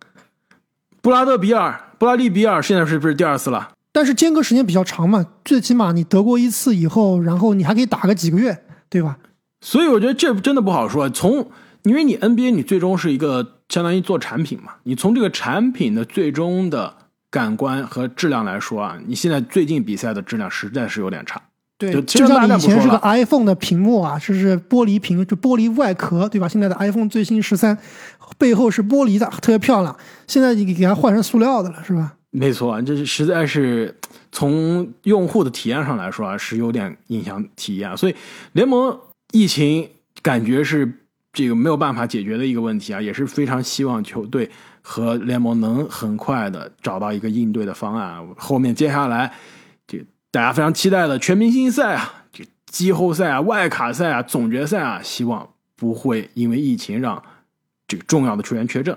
[1.00, 3.70] 布拉德比尔、布拉利比尔现在是不是第二次了？
[3.92, 9.18] 但是间隔时间比较长嘛，最起码你得过一次以后，然后你还可以打个几个月，对吧？
[9.62, 11.08] 所以我觉得这真的不好说。
[11.08, 11.50] 从
[11.82, 16.94] 因为你 NBA 你最终是一个相当于做产品嘛，你从这个产品的最终的
[17.30, 21.40] 感官和质量来说啊，你现在最近比赛的质量实在是有点差。
[21.78, 26.46] 对，就就像你以前是个这个 iPhone 的屏幕啊，就是玻璃屏，就玻璃外壳，对吧？
[26.46, 27.78] 现在的 iPhone 最新十三
[28.36, 29.96] 背后是玻璃的，特别漂亮。
[30.26, 32.12] 现在你给它换成塑料的了，是吧？
[32.32, 33.98] 没错，这是实在是
[34.30, 37.96] 从用户的体验上来说啊，是有点影响体验啊。
[37.96, 38.14] 所以
[38.52, 38.94] 联盟
[39.32, 39.88] 疫情
[40.20, 40.92] 感觉是
[41.32, 44.50] 这个没有办法解决的一个问题啊，也是非常希望球队
[44.82, 48.26] 和联盟能很快的找到一个应对的方案。
[48.36, 49.32] 后面接下来
[49.86, 57.22] 这大家非常期待的全明星赛啊，这季后赛啊、外卡赛啊、总决赛啊，希望不会因为疫情让
[57.88, 58.96] 这个重要的球员缺阵，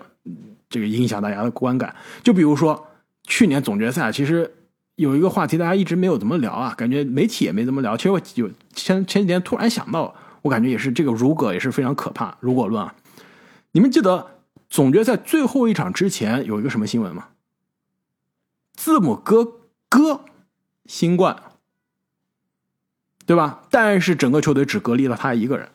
[0.69, 1.95] 这个影响大家的观感。
[2.21, 2.87] 就比如说
[3.23, 4.51] 去年总决赛，其实
[4.95, 7.97] 有一个话题大家一直没有怎么聊啊，感觉媒体也没怎么聊。
[7.97, 10.13] 其实我有前前几天突然想到，
[10.43, 12.93] 我感觉也是这个如果也是非常可怕，如果论啊。
[13.71, 14.32] 你们记得
[14.73, 17.27] 总决赛最后一场之前有一个什么新闻吗？
[18.73, 20.21] 字母哥哥
[20.87, 21.39] 新冠，
[23.27, 23.61] 对吧？
[23.69, 25.69] 但是整个球队只隔离了他一个人。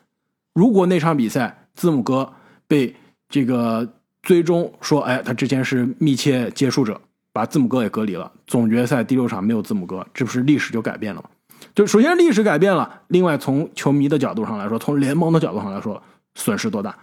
[0.51, 2.33] 如果那场比赛字母哥
[2.67, 2.93] 被
[3.29, 3.87] 这个
[4.21, 6.99] 最终说，哎，他之前是密切接触者，
[7.31, 8.29] 把字母哥也隔离了。
[8.47, 11.29] 总决赛第六场没有字母哥，这不是历史就改变了吗？
[11.73, 16.03] 就首先历史改变了，另外从球迷的角度上来说，从联盟的角度上来说，
[16.35, 16.99] 损失多大，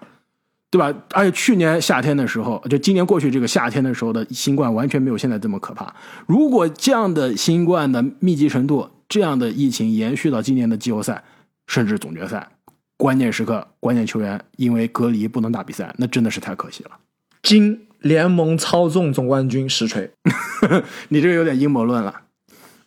[0.68, 0.92] 对吧？
[1.12, 5.94] 而且去年夏天的时候，就今年过去这个夏天的时候的新冠完全没有现在这么可怕。
[6.26, 11.22] 如果这样的新冠的密集程度，这样的疫情延续到今年的季后赛，
[11.68, 12.48] 甚至总决赛，
[12.96, 16.90] 关键时刻关键球员因为隔离不能打比赛，那真的是太可惜了。
[17.42, 20.10] 经联盟操纵总冠军实锤。
[21.08, 22.22] 你这个有点阴谋论了。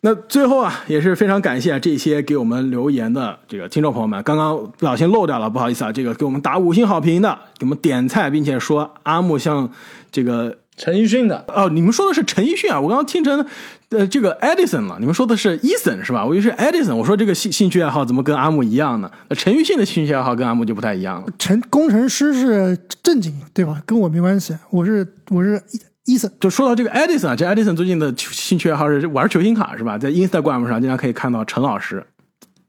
[0.01, 5.91] 那最后啊，也是非常感谢这些给我们留言的这个听众朋友们，刚刚不小心漏掉了，不好意思啊。
[5.91, 9.69] 这个给我们打五星好评的，给我们点菜，并且说阿木像
[10.09, 13.45] 这个陈奕迅的哦，你们说的是陈奕迅啊，我刚刚听成
[13.89, 16.25] 呃这个 Edison 了，你们说的是 Eason 是吧？
[16.25, 19.11] 我以为是 Edison，我说这个兴兴趣爱好怎么跟阿木一样呢？
[19.27, 21.27] 那陈奕迅的兴趣爱好跟阿木就不太一样了。
[21.37, 23.81] 陈工程师是正经，对吧？
[23.85, 25.61] 跟我没关系，我是我是
[26.09, 26.31] 伊森。
[26.39, 29.97] 就说到这个 Edison 啊，这 Edison 最近的兴趣爱好是玩球星卡是吧？
[29.97, 32.05] 在 Instagram 上经常可以看到陈老师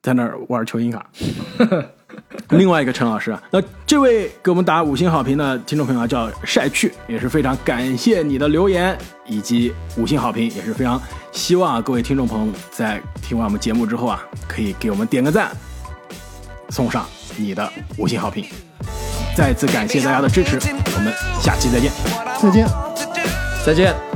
[0.03, 1.07] 在那儿玩球星卡。
[2.51, 15.53] 另外一个陈老师啊，那这位给我们打五星好评的听众朋友啊，叫晒去，也是非常感谢你的留言以及五星好评，也是非常希望啊各位听众朋友在听完我们节目之后啊，可以给我们点个赞，
[16.70, 18.45] 送上你的五星好评。
[19.36, 20.59] 再次感谢大家的支持，
[20.97, 21.93] 我们下期再见。
[22.43, 23.10] 再见。
[23.65, 24.10] 再见。